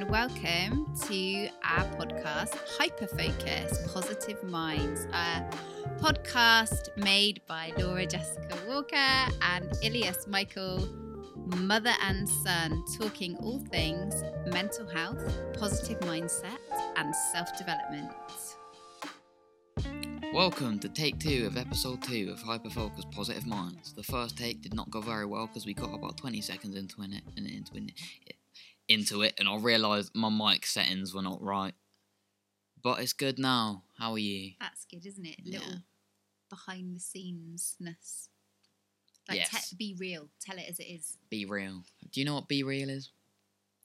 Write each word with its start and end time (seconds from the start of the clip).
and 0.00 0.10
welcome 0.10 0.86
to 1.08 1.48
our 1.64 1.84
podcast, 1.96 2.56
Hyperfocus 2.78 3.92
Positive 3.92 4.40
Minds, 4.44 5.06
a 5.12 5.44
podcast 6.00 6.96
made 6.96 7.40
by 7.48 7.72
Laura 7.76 8.06
Jessica 8.06 8.56
Walker 8.68 8.94
and 8.94 9.72
Elias 9.82 10.28
Michael, 10.28 10.88
mother 11.56 11.94
and 12.06 12.28
son, 12.28 12.84
talking 12.96 13.36
all 13.38 13.58
things 13.72 14.22
mental 14.52 14.86
health, 14.86 15.20
positive 15.58 15.98
mindset, 16.00 16.58
and 16.96 17.12
self 17.32 17.56
development. 17.58 18.12
Welcome 20.32 20.78
to 20.80 20.88
take 20.88 21.18
two 21.18 21.46
of 21.46 21.56
episode 21.56 22.02
two 22.04 22.30
of 22.30 22.38
Hyperfocus 22.40 23.10
Positive 23.10 23.46
Minds. 23.46 23.94
The 23.94 24.04
first 24.04 24.36
take 24.38 24.62
did 24.62 24.74
not 24.74 24.90
go 24.90 25.00
very 25.00 25.26
well 25.26 25.48
because 25.48 25.66
we 25.66 25.74
got 25.74 25.92
about 25.92 26.18
20 26.18 26.40
seconds 26.40 26.76
into 26.76 27.02
it, 27.02 27.22
into 27.36 27.72
it, 27.74 28.34
into 28.88 29.22
it, 29.22 29.34
and 29.38 29.48
I 29.48 29.56
realised 29.56 30.14
my 30.14 30.28
mic 30.30 30.66
settings 30.66 31.14
were 31.14 31.22
not 31.22 31.42
right. 31.42 31.74
But 32.82 33.00
it's 33.00 33.12
good 33.12 33.38
now. 33.38 33.82
How 33.98 34.12
are 34.12 34.18
you? 34.18 34.52
That's 34.60 34.84
good, 34.84 35.04
isn't 35.04 35.26
it? 35.26 35.40
Yeah. 35.42 35.58
Little 35.58 35.74
behind 36.48 36.96
the 36.96 37.00
scenesness. 37.00 38.28
Like, 39.28 39.38
Yes. 39.38 39.70
te- 39.70 39.76
be 39.76 39.94
real. 39.98 40.30
Tell 40.40 40.56
it 40.56 40.66
as 40.68 40.78
it 40.78 40.84
is. 40.84 41.18
Be 41.28 41.44
real. 41.44 41.84
Do 42.10 42.20
you 42.20 42.24
know 42.24 42.34
what 42.36 42.48
BeReal 42.48 42.88
is? 42.88 43.10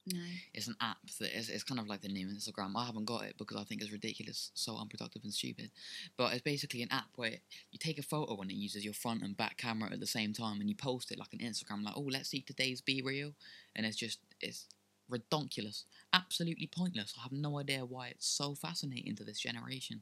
No. 0.05 0.19
It's 0.53 0.67
an 0.67 0.75
app 0.81 0.97
that 1.19 1.37
is 1.37 1.49
it's 1.49 1.63
kind 1.63 1.79
of 1.79 1.87
like 1.87 2.01
the 2.01 2.09
new 2.09 2.27
Instagram. 2.27 2.73
I 2.75 2.85
haven't 2.85 3.05
got 3.05 3.23
it 3.23 3.37
because 3.37 3.55
I 3.57 3.63
think 3.63 3.81
it's 3.81 3.91
ridiculous, 3.91 4.51
so 4.53 4.75
unproductive 4.77 5.23
and 5.23 5.33
stupid. 5.33 5.71
But 6.17 6.33
it's 6.33 6.41
basically 6.41 6.81
an 6.81 6.91
app 6.91 7.07
where 7.15 7.37
you 7.71 7.79
take 7.79 7.97
a 7.97 8.03
photo 8.03 8.39
and 8.41 8.51
it 8.51 8.55
uses 8.55 8.83
your 8.83 8.93
front 8.93 9.23
and 9.23 9.35
back 9.35 9.57
camera 9.57 9.91
at 9.93 10.01
the 10.01 10.05
same 10.07 10.33
time, 10.33 10.59
and 10.59 10.69
you 10.69 10.75
post 10.75 11.09
it 11.11 11.17
like 11.19 11.31
an 11.33 11.39
Instagram, 11.39 11.83
like 11.83 11.95
oh 11.95 12.01
let's 12.09 12.29
see 12.29 12.41
today's 12.41 12.81
BeReal, 12.81 13.33
and 13.75 13.85
it's 13.85 13.95
just 13.97 14.19
it's 14.41 14.65
redonkulous, 15.11 15.83
absolutely 16.11 16.67
pointless. 16.67 17.13
I 17.17 17.23
have 17.23 17.31
no 17.31 17.59
idea 17.59 17.85
why 17.85 18.07
it's 18.09 18.27
so 18.27 18.55
fascinating 18.55 19.15
to 19.17 19.23
this 19.23 19.39
generation. 19.39 20.01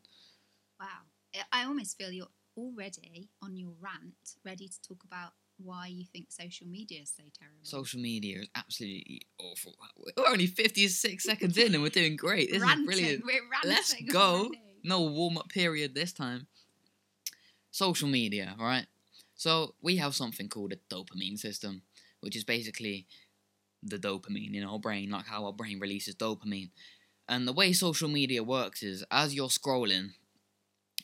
Wow. 0.80 0.88
I- 1.54 1.66
almost 1.66 1.98
feel 1.98 2.12
you're 2.12 2.28
already 2.58 3.30
on 3.42 3.56
your 3.56 3.72
rant, 3.80 4.36
ready 4.44 4.68
to 4.68 4.82
talk 4.82 5.04
about 5.04 5.32
why 5.58 5.88
you 5.88 6.06
think 6.12 6.32
social 6.32 6.68
media 6.68 7.02
is 7.02 7.14
so 7.16 7.24
terrible. 7.38 7.60
Social 7.64 8.00
media 8.02 8.40
is 8.42 8.48
absolutely 8.56 9.22
awful. 9.38 9.76
We're 10.18 10.28
only 10.28 10.48
fifty 10.48 10.88
six 10.88 11.24
seconds 11.24 11.58
in 11.58 11.74
and 11.76 11.84
we're 11.84 11.90
doing 11.90 12.16
great. 12.16 12.52
This 12.52 12.62
Ranting. 12.62 12.80
is 12.82 12.86
brilliant. 12.88 13.26
We're 13.26 13.42
ranting. 13.50 13.70
Let's 13.72 13.94
go. 14.12 14.34
already. 14.46 14.60
No 14.84 15.02
warm 15.02 15.38
up 15.38 15.50
period 15.50 15.94
this 15.94 16.12
time. 16.12 16.48
Social 17.70 18.10
media, 18.10 18.56
right? 18.60 18.88
So 19.36 19.76
we 19.82 19.98
have 19.98 20.16
something 20.16 20.50
called 20.50 20.74
a 20.74 20.94
dopamine 20.94 21.38
system, 21.38 21.84
which 22.20 22.36
is 22.36 22.44
basically 22.44 23.08
the 23.84 23.98
dopamine 23.98 24.56
in 24.56 24.64
our 24.64 24.80
brain, 24.80 25.10
like 25.10 25.26
how 25.26 25.46
our 25.46 25.54
brain 25.54 25.80
releases 25.80 26.16
dopamine. 26.16 26.70
And 27.28 27.48
the 27.48 27.54
way 27.54 27.74
social 27.74 28.10
media 28.10 28.44
works 28.44 28.84
is 28.84 29.04
as 29.12 29.34
you're 29.34 29.48
scrolling, 29.48 30.12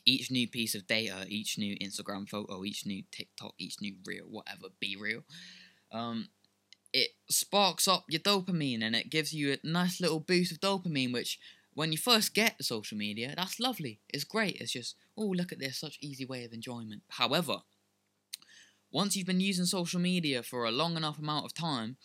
each 0.04 0.30
new 0.30 0.48
piece 0.48 0.74
of 0.74 0.86
data, 0.86 1.26
each 1.28 1.58
new 1.58 1.76
Instagram 1.76 2.28
photo, 2.28 2.64
each 2.64 2.86
new 2.86 3.02
TikTok, 3.10 3.54
each 3.58 3.76
new 3.80 3.96
reel, 4.06 4.24
whatever, 4.28 4.68
be 4.80 4.96
real, 4.96 5.22
um, 5.92 6.28
it 6.92 7.10
sparks 7.28 7.86
up 7.86 8.04
your 8.08 8.20
dopamine 8.20 8.82
and 8.82 8.96
it 8.96 9.10
gives 9.10 9.32
you 9.32 9.52
a 9.52 9.66
nice 9.66 10.00
little 10.00 10.20
boost 10.20 10.52
of 10.52 10.60
dopamine, 10.60 11.12
which 11.12 11.38
when 11.74 11.92
you 11.92 11.98
first 11.98 12.34
get 12.34 12.62
social 12.64 12.98
media, 12.98 13.34
that's 13.36 13.60
lovely. 13.60 14.00
It's 14.08 14.24
great. 14.24 14.60
It's 14.60 14.72
just, 14.72 14.96
oh, 15.16 15.26
look 15.26 15.52
at 15.52 15.58
this, 15.58 15.78
such 15.78 15.98
easy 16.00 16.24
way 16.24 16.44
of 16.44 16.52
enjoyment. 16.52 17.02
However, 17.10 17.58
once 18.90 19.14
you've 19.14 19.26
been 19.26 19.40
using 19.40 19.66
social 19.66 20.00
media 20.00 20.42
for 20.42 20.64
a 20.64 20.70
long 20.70 20.96
enough 20.96 21.18
amount 21.18 21.44
of 21.44 21.54
time, 21.54 21.96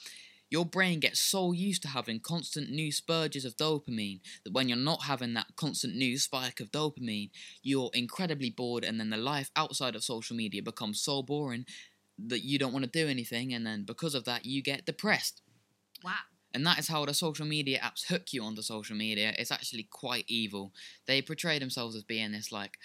your 0.54 0.68
brain 0.68 1.00
gets 1.00 1.20
so 1.20 1.52
used 1.52 1.82
to 1.82 1.88
having 1.88 2.20
constant 2.20 2.70
new 2.70 2.92
spurges 2.92 3.44
of 3.44 3.58
dopamine 3.58 4.20
that 4.44 4.54
when 4.54 4.70
you're 4.70 4.78
not 4.78 5.06
having 5.06 5.34
that 5.34 5.48
constant 5.56 5.96
new 5.96 6.16
spike 6.16 6.60
of 6.60 6.72
dopamine, 6.72 7.32
you're 7.64 7.90
incredibly 7.96 8.52
bored, 8.52 8.84
and 8.84 9.00
then 9.00 9.10
the 9.10 9.18
life 9.18 9.50
outside 9.56 9.96
of 9.96 10.04
social 10.04 10.36
media 10.36 10.62
becomes 10.62 11.02
so 11.02 11.24
boring 11.24 11.66
that 12.24 12.44
you 12.44 12.60
don't 12.60 12.72
want 12.72 12.86
to 12.86 12.92
do 12.92 13.08
anything, 13.08 13.52
and 13.52 13.66
then 13.66 13.84
because 13.84 14.14
of 14.14 14.26
that, 14.26 14.46
you 14.46 14.62
get 14.62 14.86
depressed. 14.86 15.42
Wow. 16.04 16.14
And 16.54 16.64
that 16.68 16.78
is 16.78 16.88
how 16.88 17.04
the 17.04 17.16
social 17.16 17.48
media 17.48 17.80
apps 17.80 18.06
hook 18.06 18.32
you 18.32 18.44
onto 18.44 18.62
social 18.62 18.96
media. 18.96 19.34
It's 19.40 19.52
actually 19.52 19.88
quite 19.90 20.26
evil. 20.28 20.72
They 21.08 21.24
portray 21.24 21.58
themselves 21.58 21.96
as 21.96 22.04
being 22.04 22.32
this 22.32 22.52
like, 22.52 22.78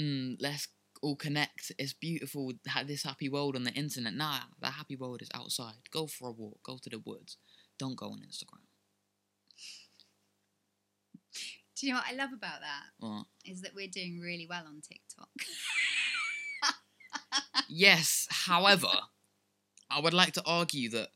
mm, 0.00 0.38
let's 0.40 0.68
all 1.04 1.16
connect. 1.16 1.70
It's 1.78 1.92
beautiful. 1.92 2.52
This 2.86 3.02
happy 3.02 3.28
world 3.28 3.56
on 3.56 3.64
the 3.64 3.72
internet. 3.72 4.14
Nah, 4.14 4.40
the 4.60 4.68
happy 4.68 4.96
world 4.96 5.20
is 5.22 5.28
outside. 5.34 5.74
Go 5.92 6.06
for 6.06 6.28
a 6.28 6.32
walk. 6.32 6.58
Go 6.64 6.78
to 6.82 6.88
the 6.90 6.98
woods. 6.98 7.36
Don't 7.78 7.96
go 7.96 8.06
on 8.06 8.20
Instagram. 8.20 8.64
Do 11.76 11.86
you 11.86 11.92
know 11.92 11.98
what 11.98 12.06
I 12.10 12.14
love 12.14 12.32
about 12.32 12.60
that? 12.60 12.84
Well, 13.00 13.26
Is 13.44 13.60
that 13.62 13.74
we're 13.74 13.88
doing 13.88 14.20
really 14.20 14.46
well 14.48 14.64
on 14.66 14.80
TikTok. 14.80 15.28
yes. 17.68 18.26
However, 18.30 18.88
I 19.90 20.00
would 20.00 20.14
like 20.14 20.32
to 20.34 20.42
argue 20.46 20.88
that 20.90 21.08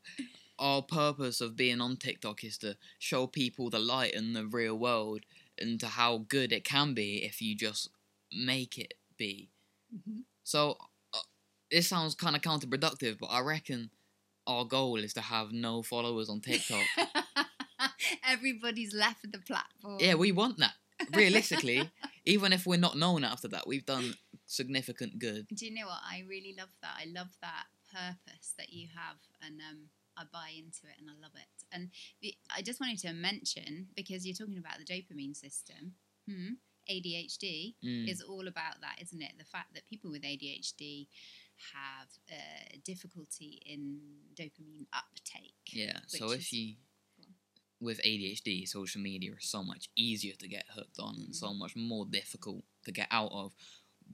our 0.59 0.81
purpose 0.81 1.41
of 1.41 1.55
being 1.55 1.79
on 1.81 1.95
TikTok 1.97 2.43
is 2.43 2.57
to 2.59 2.75
show 2.99 3.25
people 3.25 3.69
the 3.69 3.79
light 3.79 4.13
in 4.13 4.33
the 4.33 4.45
real 4.45 4.77
world 4.77 5.21
and 5.57 5.79
to 5.79 5.87
how 5.87 6.25
good 6.27 6.51
it 6.51 6.63
can 6.65 6.93
be 6.93 7.23
if 7.23 7.41
you 7.41 7.55
just 7.55 7.89
make 8.31 8.77
it 8.77 8.93
be. 9.17 9.49
Mhm. 9.93 10.23
So 10.43 10.77
uh, 11.13 11.19
this 11.71 11.87
sounds 11.87 12.15
kind 12.15 12.35
of 12.35 12.41
counterproductive, 12.41 13.17
but 13.19 13.27
I 13.27 13.41
reckon 13.41 13.91
our 14.47 14.65
goal 14.65 14.97
is 14.97 15.13
to 15.13 15.21
have 15.21 15.51
no 15.51 15.83
followers 15.83 16.29
on 16.29 16.41
TikTok. 16.41 16.85
Everybody's 18.27 18.93
left 18.93 19.31
the 19.31 19.39
platform. 19.39 19.97
yeah, 19.99 20.15
we 20.15 20.31
want 20.31 20.57
that. 20.57 20.73
Realistically, 21.13 21.89
even 22.25 22.51
if 22.53 22.65
we're 22.65 22.79
not 22.79 22.97
known 22.97 23.23
after 23.23 23.47
that, 23.49 23.67
we've 23.67 23.85
done 23.85 24.13
significant 24.45 25.19
good. 25.19 25.47
Do 25.53 25.65
you 25.65 25.73
know 25.73 25.85
what? 25.87 25.99
I 26.03 26.23
really 26.27 26.55
love 26.57 26.69
that. 26.81 26.95
I 26.97 27.05
love 27.15 27.29
that 27.41 27.65
purpose 27.91 28.53
that 28.57 28.71
you 28.73 28.87
have, 28.95 29.17
and 29.41 29.59
um, 29.61 29.89
I 30.17 30.23
buy 30.31 30.49
into 30.57 30.87
it, 30.87 30.99
and 30.99 31.09
I 31.09 31.13
love 31.21 31.31
it. 31.35 31.63
And 31.71 31.89
the, 32.21 32.33
I 32.55 32.61
just 32.61 32.79
wanted 32.79 32.99
to 32.99 33.13
mention 33.13 33.87
because 33.95 34.25
you're 34.25 34.35
talking 34.35 34.57
about 34.57 34.77
the 34.79 34.85
dopamine 34.85 35.35
system. 35.35 35.93
Hmm? 36.29 36.53
ADHD 36.89 37.75
Mm. 37.83 38.09
is 38.09 38.21
all 38.21 38.47
about 38.47 38.81
that, 38.81 38.97
isn't 39.01 39.21
it? 39.21 39.33
The 39.37 39.45
fact 39.45 39.73
that 39.73 39.87
people 39.87 40.09
with 40.11 40.23
ADHD 40.23 41.07
have 41.73 42.07
uh, 42.31 42.77
difficulty 42.83 43.61
in 43.65 43.99
dopamine 44.33 44.87
uptake. 44.93 45.53
Yeah. 45.71 45.99
So 46.07 46.31
if 46.31 46.51
you 46.53 46.75
with 47.81 48.01
ADHD, 48.03 48.67
social 48.67 48.99
media 49.01 49.31
is 49.39 49.49
so 49.49 49.63
much 49.63 49.89
easier 49.95 50.33
to 50.35 50.47
get 50.49 50.65
hooked 50.75 50.99
on 50.99 51.15
and 51.15 51.33
so 51.35 51.47
Mm. 51.47 51.57
much 51.59 51.75
more 51.77 52.05
difficult 52.05 52.63
to 52.83 52.91
get 52.91 53.07
out 53.09 53.31
of. 53.31 53.53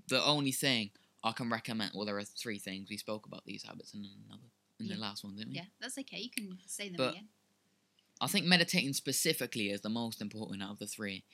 The 0.07 0.23
only 0.23 0.51
thing 0.51 0.91
I 1.23 1.31
can 1.31 1.49
recommend, 1.49 1.93
well, 1.95 2.05
there 2.05 2.17
are 2.17 2.23
three 2.23 2.59
things 2.59 2.89
we 2.89 2.97
spoke 2.97 3.25
about 3.25 3.43
these 3.45 3.63
habits 3.63 3.93
in 3.95 4.05
another 4.27 4.51
in 4.79 4.87
the 4.87 4.97
last 4.97 5.23
one, 5.23 5.35
didn't 5.35 5.51
we? 5.53 5.55
Yeah, 5.55 5.65
that's 5.79 5.97
okay. 5.97 6.19
You 6.19 6.29
can 6.29 6.59
say 6.67 6.89
them 6.89 6.97
But- 6.97 7.13
again. 7.13 7.29
I 8.21 8.27
think 8.27 8.45
meditating 8.45 8.93
specifically 8.93 9.69
is 9.71 9.81
the 9.81 9.89
most 9.89 10.21
important 10.21 10.61
out 10.63 10.71
of 10.71 10.79
the 10.79 10.87
three. 10.87 11.25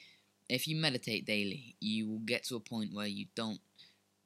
If 0.51 0.67
you 0.67 0.75
meditate 0.75 1.25
daily, 1.25 1.77
you 1.79 2.09
will 2.09 2.19
get 2.19 2.43
to 2.45 2.57
a 2.57 2.59
point 2.59 2.93
where 2.93 3.07
you 3.07 3.27
don't 3.35 3.61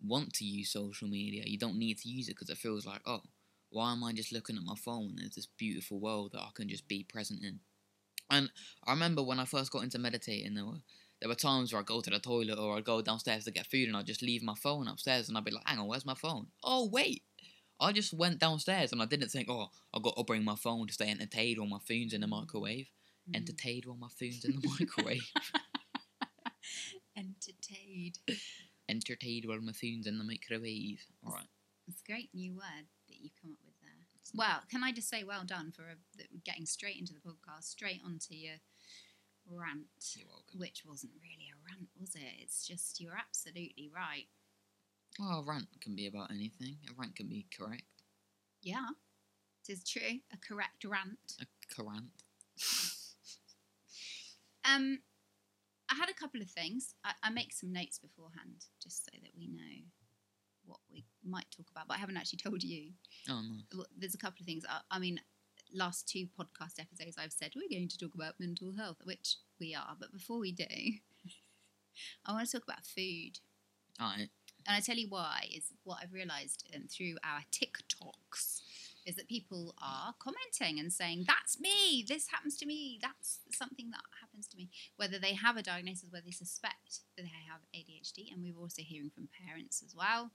want 0.04 0.34
to 0.34 0.44
use 0.44 0.72
social 0.72 1.08
media. 1.08 1.44
You 1.46 1.60
don't 1.60 1.78
need 1.78 2.00
to 2.00 2.10
use 2.10 2.28
it 2.28 2.32
because 2.32 2.50
it 2.50 2.58
feels 2.58 2.84
like, 2.84 3.02
oh, 3.06 3.22
why 3.70 3.92
am 3.92 4.04
I 4.04 4.12
just 4.12 4.32
looking 4.32 4.58
at 4.58 4.64
my 4.64 4.74
phone 4.76 5.06
when 5.06 5.18
there's 5.18 5.36
this 5.36 5.46
beautiful 5.46 6.00
world 6.00 6.32
that 6.34 6.42
I 6.42 6.50
can 6.56 6.68
just 6.68 6.88
be 6.88 7.04
present 7.04 7.44
in? 7.44 7.60
And 8.32 8.50
I 8.88 8.92
remember 8.94 9.22
when 9.22 9.40
I 9.40 9.46
first 9.46 9.72
got 9.72 9.84
into 9.84 10.00
meditating, 10.00 10.56
there 10.56 10.66
were 10.66 10.82
there 11.22 11.30
were 11.30 11.36
times 11.36 11.72
where 11.72 11.80
I'd 11.80 11.86
go 11.86 12.02
to 12.02 12.10
the 12.10 12.18
toilet 12.18 12.58
or 12.58 12.76
I'd 12.76 12.86
go 12.86 13.04
downstairs 13.04 13.46
to 13.46 13.52
get 13.52 13.68
food 13.68 13.88
and 13.88 13.96
I'd 13.96 14.08
just 14.08 14.24
leave 14.24 14.42
my 14.42 14.56
phone 14.56 14.88
upstairs 14.88 15.30
and 15.30 15.38
I'd 15.38 15.46
be 15.46 15.52
like, 15.52 15.68
hang 15.68 15.78
on, 15.78 15.88
where's 15.88 16.08
my 16.08 16.16
phone? 16.16 16.48
Oh, 16.64 16.90
wait. 16.92 17.22
I 17.80 17.92
just 17.92 18.14
went 18.14 18.40
downstairs 18.40 18.92
and 18.92 19.02
I 19.02 19.06
didn't 19.06 19.30
think, 19.30 19.48
oh, 19.48 19.68
I've 19.94 20.02
got 20.02 20.18
to 20.18 20.24
bring 20.24 20.44
my 20.44 20.56
phone 20.56 20.88
to 20.88 20.94
stay 20.94 21.10
entertained 21.10 21.60
while 21.60 21.70
my 21.70 21.80
phone's 21.88 22.14
in 22.14 22.22
the 22.22 22.28
microwave. 22.28 22.90
Mm. 23.30 23.36
Entertained 23.36 23.86
while 23.86 23.98
my 23.98 24.08
phone's 24.20 24.44
in 24.44 24.60
the 24.60 24.76
microwave. 24.80 25.32
Entertained. 27.18 28.20
Entertained 28.90 29.46
while 29.48 29.62
my 29.62 29.72
phone's 29.72 30.08
in 30.08 30.18
the 30.18 30.24
microwave. 30.24 31.02
All 31.26 31.34
right. 31.34 31.48
It's 31.88 32.02
a 32.02 32.12
great 32.12 32.30
new 32.34 32.54
word 32.54 32.88
that 33.08 33.18
you've 33.22 33.36
come 33.42 33.52
up 33.52 33.60
with 33.66 33.76
there. 33.82 33.92
Well, 34.34 34.62
can 34.70 34.84
I 34.84 34.92
just 34.92 35.10
say 35.10 35.24
well 35.24 35.44
done 35.46 35.72
for 35.72 35.84
uh, 35.84 36.24
getting 36.44 36.66
straight 36.66 36.98
into 37.00 37.14
the 37.14 37.20
podcast, 37.20 37.64
straight 37.66 38.02
onto 38.04 38.34
your 38.34 38.56
rant, 39.50 39.86
You're 40.18 40.28
welcome. 40.28 40.60
which 40.60 40.84
wasn't 40.86 41.14
really 41.22 41.50
a 41.52 41.58
rant, 41.70 41.90
was 42.00 42.16
it? 42.16 42.42
It's 42.42 42.68
just 42.68 43.00
you're 43.00 43.18
absolutely 43.18 43.90
right. 43.96 44.26
Well, 45.20 45.40
a 45.40 45.44
rant 45.50 45.68
can 45.80 45.96
be 45.96 46.08
about 46.08 46.32
anything. 46.32 46.78
A 46.90 46.94
rant 47.00 47.16
can 47.16 47.28
be 47.30 47.46
correct. 47.56 47.84
Yeah, 48.64 48.88
it 49.68 49.72
is 49.72 49.84
true. 49.84 50.20
A 50.34 50.38
correct 50.38 50.84
rant. 50.84 51.36
A 51.40 51.46
corrant. 51.74 52.24
Um, 54.68 55.00
I 55.92 55.96
had 55.96 56.10
a 56.10 56.14
couple 56.14 56.42
of 56.42 56.50
things. 56.50 56.96
I, 57.04 57.12
I 57.24 57.30
make 57.30 57.54
some 57.54 57.72
notes 57.72 58.00
beforehand 58.00 58.66
just 58.82 59.06
so 59.06 59.12
that 59.22 59.32
we 59.38 59.48
know 59.48 59.84
what 60.66 60.80
we 60.92 61.06
might 61.24 61.46
talk 61.56 61.68
about, 61.72 61.88
but 61.88 61.98
I 61.98 62.00
haven't 62.00 62.18
actually 62.18 62.40
told 62.40 62.64
you. 62.64 62.92
Oh 63.30 63.42
no. 63.42 63.86
There's 63.98 64.16
a 64.16 64.20
couple 64.20 64.42
of 64.42 64.46
things. 64.46 64.66
I, 64.68 64.80
I 64.92 65.00
mean, 65.00 65.20
last 65.74 66.08
two 66.08 66.28
podcast 66.40 66.80
episodes, 66.80 67.18
I've 67.20 67.34
said 67.34 67.52
we're 67.56 67.70
going 67.70 67.88
to 67.88 67.98
talk 67.98 68.16
about 68.16 68.40
mental 68.40 68.74
health, 68.74 68.98
which 69.04 69.38
we 69.60 69.76
are. 69.76 69.96
But 70.00 70.12
before 70.12 70.40
we 70.40 70.52
do, 70.52 70.66
I 72.26 72.34
want 72.34 72.48
to 72.48 72.52
talk 72.52 72.68
about 72.68 72.86
food. 72.86 73.40
Alright. 74.02 74.30
And 74.68 74.76
I 74.76 74.80
tell 74.80 74.98
you 74.98 75.08
why 75.10 75.48
is 75.56 75.66
what 75.84 76.00
I've 76.02 76.14
realised 76.14 76.68
um, 76.76 76.88
through 76.90 77.16
our 77.24 77.42
TikToks 77.52 78.62
is 79.06 79.16
that 79.16 79.28
people 79.28 79.76
are 79.80 80.16
commenting 80.18 80.80
and 80.80 80.92
saying, 80.92 81.26
"That's 81.28 81.60
me. 81.60 82.04
This 82.08 82.28
happens 82.30 82.58
to 82.58 82.66
me. 82.66 82.98
That's 83.00 83.42
something 83.52 83.92
that 83.92 84.02
happens 84.36 84.48
to 84.50 84.58
me." 84.58 84.70
Whether 84.98 85.18
they 85.20 85.34
have 85.34 85.56
a 85.58 85.64
diagnosis, 85.64 86.10
whether 86.12 86.26
they 86.26 86.32
suspect 86.32 87.00
that 87.16 87.24
they 87.24 87.30
have 87.50 87.62
ADHD, 87.74 88.32
and 88.32 88.44
we're 88.44 88.60
also 88.60 88.82
hearing 88.82 89.10
from 89.10 89.30
parents 89.48 89.82
as 89.86 89.96
well, 89.96 90.32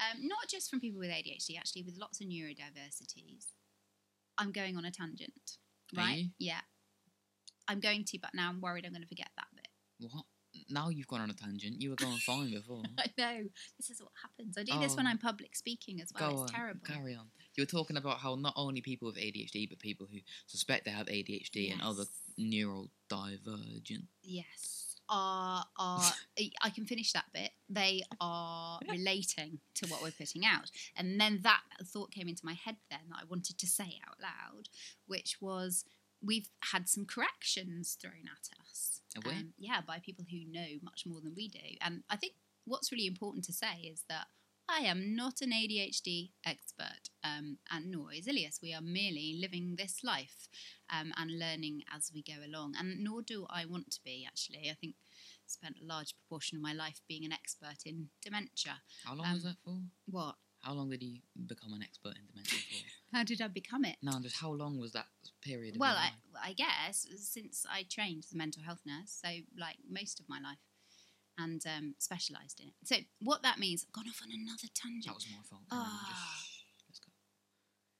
um, 0.00 0.26
not 0.28 0.48
just 0.48 0.70
from 0.70 0.80
people 0.80 1.00
with 1.00 1.10
ADHD, 1.10 1.56
actually 1.58 1.82
with 1.82 1.96
lots 1.98 2.20
of 2.20 2.26
neurodiversities. 2.26 3.46
I'm 4.36 4.52
going 4.52 4.76
on 4.76 4.84
a 4.84 4.90
tangent, 4.90 5.56
right? 5.96 6.26
Yeah, 6.38 6.60
I'm 7.66 7.80
going 7.80 8.04
to, 8.04 8.18
but 8.20 8.30
now 8.34 8.48
I'm 8.50 8.60
worried 8.60 8.84
I'm 8.84 8.92
going 8.92 9.02
to 9.02 9.08
forget 9.08 9.30
that 9.36 9.46
bit. 9.54 9.68
What? 10.12 10.24
Now 10.70 10.88
you've 10.88 11.06
gone 11.08 11.20
on 11.20 11.30
a 11.30 11.34
tangent. 11.34 11.80
You 11.80 11.90
were 11.90 11.96
going 11.96 12.16
fine 12.26 12.50
before. 12.52 12.82
I 12.98 13.06
know. 13.18 13.42
This 13.78 13.90
is 13.90 14.00
what 14.00 14.12
happens. 14.22 14.56
I 14.56 14.62
do 14.62 14.78
this 14.78 14.96
when 14.96 15.06
Oh. 15.06 15.10
I'm 15.10 15.18
public 15.18 15.54
speaking 15.56 16.00
as 16.00 16.12
well. 16.18 16.30
Go 16.30 16.42
it's 16.42 16.52
on. 16.52 16.56
terrible. 16.58 16.80
Carry 16.86 17.14
on. 17.14 17.26
You 17.56 17.62
were 17.62 17.66
talking 17.66 17.96
about 17.96 18.18
how 18.18 18.34
not 18.36 18.54
only 18.56 18.80
people 18.80 19.06
with 19.06 19.16
ADHD, 19.16 19.68
but 19.68 19.78
people 19.80 20.06
who 20.10 20.18
suspect 20.46 20.84
they 20.84 20.90
have 20.92 21.06
ADHD 21.08 21.72
and 21.72 21.82
other 21.82 22.04
Yes. 22.36 22.48
Neurodivergent. 23.10 24.06
Yes. 24.22 24.96
Are 25.08 25.64
are 25.78 26.02
I 26.62 26.70
can 26.70 26.84
finish 26.84 27.12
that 27.12 27.26
bit. 27.32 27.50
They 27.68 28.02
are 28.20 28.78
relating 28.90 29.58
to 29.76 29.86
what 29.86 30.02
we're 30.02 30.10
putting 30.10 30.44
out. 30.44 30.70
And 30.96 31.20
then 31.20 31.40
that 31.42 31.62
thought 31.84 32.10
came 32.10 32.28
into 32.28 32.44
my 32.44 32.52
head 32.54 32.76
then 32.90 33.00
that 33.10 33.20
I 33.22 33.24
wanted 33.28 33.58
to 33.58 33.66
say 33.66 34.00
out 34.08 34.16
loud, 34.20 34.68
which 35.06 35.38
was 35.40 35.84
we've 36.22 36.48
had 36.72 36.88
some 36.88 37.06
corrections 37.06 37.96
thrown 38.00 38.24
at 38.26 38.48
us. 38.60 39.00
Have 39.14 39.24
we? 39.24 39.32
Um, 39.32 39.54
yeah, 39.58 39.80
by 39.86 39.98
people 39.98 40.26
who 40.30 40.50
know 40.50 40.78
much 40.82 41.04
more 41.06 41.20
than 41.20 41.32
we 41.34 41.48
do. 41.48 41.58
And 41.80 42.02
I 42.10 42.16
think 42.16 42.34
what's 42.66 42.92
really 42.92 43.06
important 43.06 43.44
to 43.44 43.52
say 43.52 43.90
is 43.90 44.02
that 44.08 44.26
I 44.68 44.80
am 44.80 45.16
not 45.16 45.40
an 45.40 45.50
ADHD 45.52 46.30
expert, 46.44 47.08
um, 47.24 47.56
and 47.70 47.90
nor 47.90 48.12
is 48.12 48.26
Elias. 48.28 48.60
We 48.62 48.74
are 48.74 48.82
merely 48.82 49.38
living 49.40 49.76
this 49.78 50.04
life 50.04 50.48
um, 50.92 51.12
and 51.16 51.38
learning 51.38 51.82
as 51.94 52.10
we 52.14 52.22
go 52.22 52.44
along. 52.44 52.74
And 52.78 53.02
nor 53.02 53.22
do 53.22 53.46
I 53.48 53.64
want 53.64 53.90
to 53.92 54.00
be, 54.04 54.26
actually. 54.26 54.68
I 54.70 54.74
think 54.74 54.94
I 55.08 55.46
spent 55.46 55.76
a 55.82 55.86
large 55.86 56.14
proportion 56.16 56.56
of 56.58 56.62
my 56.62 56.74
life 56.74 57.00
being 57.08 57.24
an 57.24 57.32
expert 57.32 57.86
in 57.86 58.08
dementia. 58.22 58.82
How 59.04 59.14
long 59.14 59.26
Um, 59.26 59.34
was 59.34 59.42
that 59.44 59.56
for? 59.64 59.80
What? 60.06 60.36
How 60.60 60.74
long 60.74 60.90
did 60.90 61.02
you 61.02 61.20
become 61.46 61.72
an 61.72 61.82
expert 61.82 62.16
in 62.18 62.26
dementia 62.26 62.58
for? 62.58 62.84
How 63.16 63.24
did 63.24 63.40
I 63.40 63.48
become 63.48 63.84
it? 63.86 63.96
no, 64.02 64.20
just 64.20 64.36
how 64.36 64.52
long 64.52 64.76
was 64.78 64.92
that 64.92 65.06
period? 65.40 65.76
Of 65.76 65.80
Well, 65.80 65.96
I. 65.96 66.10
I 66.40 66.52
guess 66.52 67.06
since 67.16 67.64
I 67.68 67.84
trained 67.88 68.24
as 68.26 68.32
a 68.32 68.36
mental 68.36 68.62
health 68.62 68.82
nurse, 68.86 69.10
so 69.24 69.28
like 69.58 69.78
most 69.88 70.20
of 70.20 70.28
my 70.28 70.38
life, 70.40 70.58
and 71.38 71.62
um, 71.66 71.94
specialised 71.98 72.60
in 72.60 72.68
it. 72.68 72.74
So 72.84 72.96
what 73.22 73.42
that 73.42 73.58
means, 73.58 73.84
I've 73.86 73.92
gone 73.92 74.08
off 74.08 74.20
on 74.22 74.30
another 74.32 74.68
tangent. 74.74 75.06
that 75.06 75.14
was 75.14 75.26
my 75.30 75.42
fault. 75.48 75.62
Carry 75.70 75.80
on, 75.82 75.88
just 76.08 76.20
shh, 76.20 76.62
let's 76.88 76.98
go. 77.00 77.10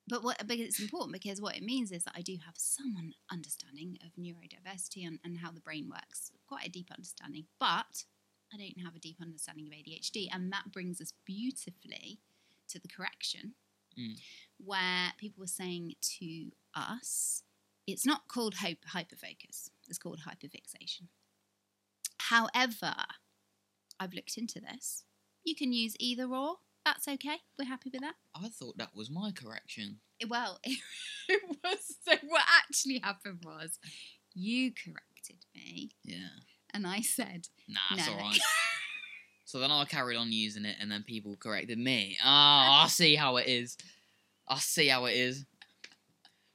But 0.09 0.25
what 0.25 0.39
because 0.47 0.67
it's 0.67 0.81
important 0.81 1.13
because 1.13 1.41
what 1.41 1.57
it 1.57 1.63
means 1.63 1.93
is 1.93 2.05
that 2.05 2.15
I 2.17 2.23
do 2.23 2.37
have 2.47 2.55
some 2.57 3.13
understanding 3.31 3.99
of 4.05 4.13
neurodiversity 4.21 5.07
and, 5.07 5.19
and 5.25 5.39
how 5.39 5.51
the 5.53 5.61
brain 5.61 5.89
works, 5.91 6.33
quite 6.49 6.67
a 6.67 6.71
deep 6.71 6.89
understanding. 6.93 7.45
But 7.61 8.05
I 8.53 8.57
don't 8.57 8.83
have 8.85 8.97
a 8.97 8.99
deep 8.99 9.19
understanding 9.21 9.67
of 9.67 9.73
ADHD, 9.73 10.29
and 10.33 10.51
that 10.53 10.73
brings 10.73 11.01
us 11.01 11.13
beautifully 11.25 12.21
to 12.69 12.79
the 12.79 12.89
correction, 12.89 13.55
Mm. 13.99 14.17
where 14.59 15.13
people 15.19 15.41
were 15.41 15.47
saying 15.49 15.95
to 16.21 16.53
us, 16.75 17.43
it's 17.87 18.07
not 18.07 18.29
called 18.29 18.55
hyperfocus; 18.57 19.71
it's 19.89 19.99
called 19.99 20.21
hyperfixation. 20.27 21.09
However, 22.19 22.95
I've 24.01 24.15
looked 24.15 24.37
into 24.39 24.61
this. 24.61 25.05
You 25.45 25.55
can 25.55 25.73
use 25.73 25.95
either 25.99 26.25
or. 26.27 26.57
That's 26.85 27.07
okay. 27.09 27.37
We're 27.59 27.67
happy 27.67 27.91
with 27.93 28.01
that. 28.01 28.15
I 28.35 28.49
thought 28.49 28.79
that 28.79 28.95
was 28.95 29.11
my 29.11 29.31
correction. 29.33 29.99
Well, 30.27 30.59
it 30.65 31.43
was. 31.63 31.97
So 32.07 32.15
what 32.29 32.43
actually 32.65 32.99
happened 33.03 33.41
was, 33.45 33.79
you 34.35 34.73
corrected 34.73 35.45
me, 35.55 35.91
Yeah. 36.05 36.29
and 36.73 36.87
I 36.87 37.01
said, 37.03 37.49
Nah, 37.69 37.79
it's 37.93 38.07
No. 38.07 38.13
alright. 38.15 38.39
so 39.45 39.59
then 39.59 39.71
I 39.71 39.85
carried 39.85 40.17
on 40.17 40.33
using 40.33 40.65
it, 40.65 40.77
and 40.81 40.91
then 40.91 41.03
people 41.03 41.37
corrected 41.37 41.79
me. 41.79 42.17
Ah, 42.25 42.85
I 42.85 42.89
see 42.89 43.17
how 43.17 43.37
it 43.37 43.47
is. 43.49 43.77
I 44.49 44.59
see 44.59 44.89
how 44.89 45.05
it 45.07 45.13
is. 45.17 45.45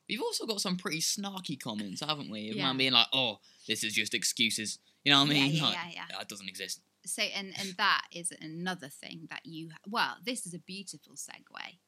We've 0.10 0.22
also 0.22 0.46
got 0.46 0.62
some 0.62 0.78
pretty 0.78 1.00
snarky 1.00 1.60
comments, 1.62 2.02
haven't 2.02 2.30
we? 2.32 2.50
Of 2.50 2.56
Yeah. 2.56 2.64
man 2.64 2.78
being 2.78 2.94
like, 2.94 3.08
"Oh, 3.14 3.40
this 3.68 3.84
is 3.84 3.94
just 3.94 4.14
excuses." 4.14 4.80
You 5.04 5.12
know 5.12 5.22
what 5.24 5.32
I 5.32 5.34
yeah, 5.34 5.44
mean? 5.44 5.54
yeah, 5.56 5.64
Like, 5.64 5.74
yeah, 5.74 5.90
yeah. 5.94 6.18
That 6.18 6.30
doesn't 6.30 6.48
exist. 6.48 6.82
So, 7.06 7.22
and 7.22 7.54
and 7.60 7.74
that 7.78 8.04
is 8.12 8.32
another 8.40 8.88
thing 8.88 9.28
that 9.30 9.42
you. 9.46 9.72
Well, 9.88 10.16
this 10.24 10.46
is 10.46 10.54
a 10.54 10.60
beautiful 10.60 11.16
segue, 11.16 11.80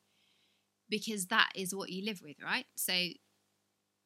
because 0.89 1.27
that 1.27 1.51
is 1.56 1.73
what 1.73 1.89
you 1.89 2.03
live 2.03 2.21
with, 2.21 2.35
right? 2.44 2.65
So, 2.75 2.94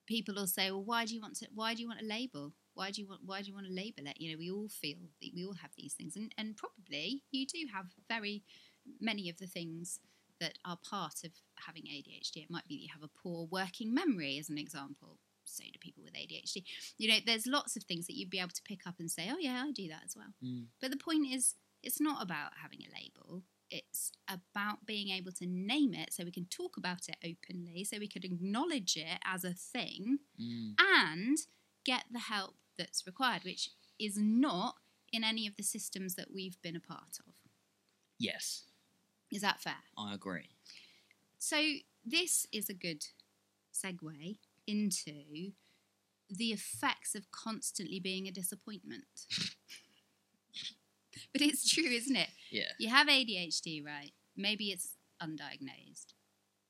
people 0.08 0.36
will 0.36 0.48
say, 0.48 0.70
"Well, 0.70 0.84
why 0.84 1.06
do 1.06 1.16
you 1.16 1.22
want 1.22 1.36
to? 1.38 1.48
Why 1.54 1.74
do 1.74 1.82
you 1.82 1.88
want 1.88 2.02
a 2.02 2.06
label? 2.06 2.54
Why 2.76 2.92
do 2.92 3.02
you 3.02 3.08
want? 3.08 3.22
Why 3.26 3.42
do 3.42 3.48
you 3.48 3.56
want 3.56 3.66
to 3.66 3.74
label 3.74 4.06
it?" 4.06 4.22
You 4.22 4.32
know, 4.32 4.38
we 4.38 4.52
all 4.52 4.70
feel 4.70 4.98
that 5.22 5.32
we 5.36 5.44
all 5.44 5.56
have 5.56 5.72
these 5.76 5.96
things, 5.96 6.16
and 6.16 6.34
and 6.38 6.56
probably 6.56 7.24
you 7.32 7.48
do 7.48 7.66
have 7.74 7.88
very 8.08 8.44
many 9.00 9.30
of 9.30 9.38
the 9.38 9.48
things 9.48 10.00
that 10.40 10.58
are 10.64 10.78
part 10.78 11.24
of 11.24 11.32
having 11.66 11.84
ADHD. 11.84 12.44
It 12.44 12.50
might 12.52 12.68
be 12.68 12.78
that 12.78 12.84
you 12.84 12.90
have 12.94 13.04
a 13.04 13.20
poor 13.22 13.48
working 13.52 13.94
memory, 13.94 14.38
as 14.38 14.50
an 14.50 14.58
example. 14.58 15.18
So 15.50 15.64
do 15.64 15.80
people 15.80 16.04
with 16.04 16.14
ADHD. 16.14 16.64
You 16.98 17.10
know, 17.10 17.18
there's 17.26 17.48
lots 17.48 17.76
of 17.76 17.84
things 17.84 18.08
that 18.08 18.16
you'd 18.16 18.30
be 18.30 18.40
able 18.40 18.50
to 18.50 18.62
pick 18.64 18.86
up 18.88 18.96
and 19.00 19.10
say, 19.10 19.30
"Oh 19.32 19.38
yeah, 19.40 19.64
I 19.66 19.72
do 19.72 19.88
that 19.90 20.04
as 20.06 20.16
well." 20.16 20.34
Mm. 20.44 20.68
But 20.82 20.92
the 20.92 20.98
point 20.98 21.28
is, 21.32 21.56
it's 21.84 22.00
not 22.02 22.22
about 22.22 22.52
having 22.62 22.80
a 22.82 22.94
label. 22.94 23.44
It's 23.72 24.12
about 24.28 24.86
being 24.86 25.10
able 25.10 25.32
to 25.34 25.46
name 25.46 25.94
it 25.94 26.12
so 26.12 26.24
we 26.24 26.32
can 26.32 26.46
talk 26.46 26.76
about 26.78 27.08
it 27.08 27.18
openly, 27.24 27.84
so 27.84 28.00
we 28.00 28.08
could 28.08 28.26
acknowledge 28.26 28.98
it 28.98 29.20
as 29.24 29.44
a 29.44 29.54
thing 29.54 30.20
Mm. 30.40 30.74
and 30.80 31.38
get 31.86 32.06
the 32.12 32.20
help 32.20 32.56
that's 32.78 33.06
required, 33.06 33.44
which 33.44 33.70
is 34.00 34.18
not 34.18 34.76
in 35.12 35.24
any 35.24 35.46
of 35.48 35.56
the 35.56 35.64
systems 35.64 36.16
that 36.16 36.32
we've 36.34 36.60
been 36.62 36.76
a 36.76 36.80
part 36.80 37.20
of. 37.28 37.34
Yes, 38.18 38.66
Is 39.32 39.42
that 39.42 39.60
fair? 39.62 39.84
I 39.98 40.14
agree. 40.14 40.50
So, 41.38 41.76
this 42.04 42.46
is 42.52 42.70
a 42.70 42.74
good 42.74 43.06
segue 43.74 44.40
into 44.70 45.52
the 46.30 46.52
effects 46.52 47.16
of 47.16 47.32
constantly 47.32 48.00
being 48.00 48.28
a 48.28 48.32
disappointment. 48.32 49.26
but 51.34 51.42
it's 51.42 51.68
true, 51.70 51.90
isn't 51.90 52.16
it? 52.16 52.30
Yeah. 52.52 52.72
You 52.78 52.90
have 52.90 53.08
ADHD, 53.08 53.84
right? 53.86 54.12
Maybe 54.38 54.66
it's 54.66 54.96
undiagnosed. 55.22 56.14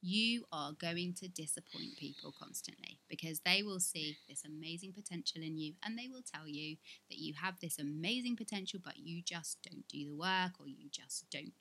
You 0.02 0.46
are 0.54 0.72
going 0.72 1.14
to 1.16 1.28
disappoint 1.28 1.98
people 1.98 2.34
constantly 2.40 3.00
because 3.10 3.42
they 3.42 3.64
will 3.64 3.82
see 3.82 4.16
this 4.30 4.44
amazing 4.46 4.94
potential 4.94 5.42
in 5.42 5.58
you 5.58 5.74
and 5.84 5.98
they 5.98 6.08
will 6.08 6.22
tell 6.22 6.48
you 6.48 6.78
that 7.10 7.18
you 7.18 7.34
have 7.34 7.60
this 7.60 7.80
amazing 7.80 8.38
potential, 8.38 8.80
but 8.84 8.98
you 8.98 9.22
just 9.22 9.58
don't 9.70 9.86
do 9.90 10.06
the 10.06 10.16
work 10.16 10.54
or 10.58 10.68
you 10.68 10.88
just 10.90 11.30
don't, 11.30 11.52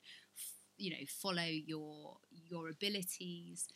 you 0.77 0.91
know, 0.91 1.05
follow 1.21 1.43
your 1.43 2.15
your 2.31 2.69
abilities. 2.69 3.67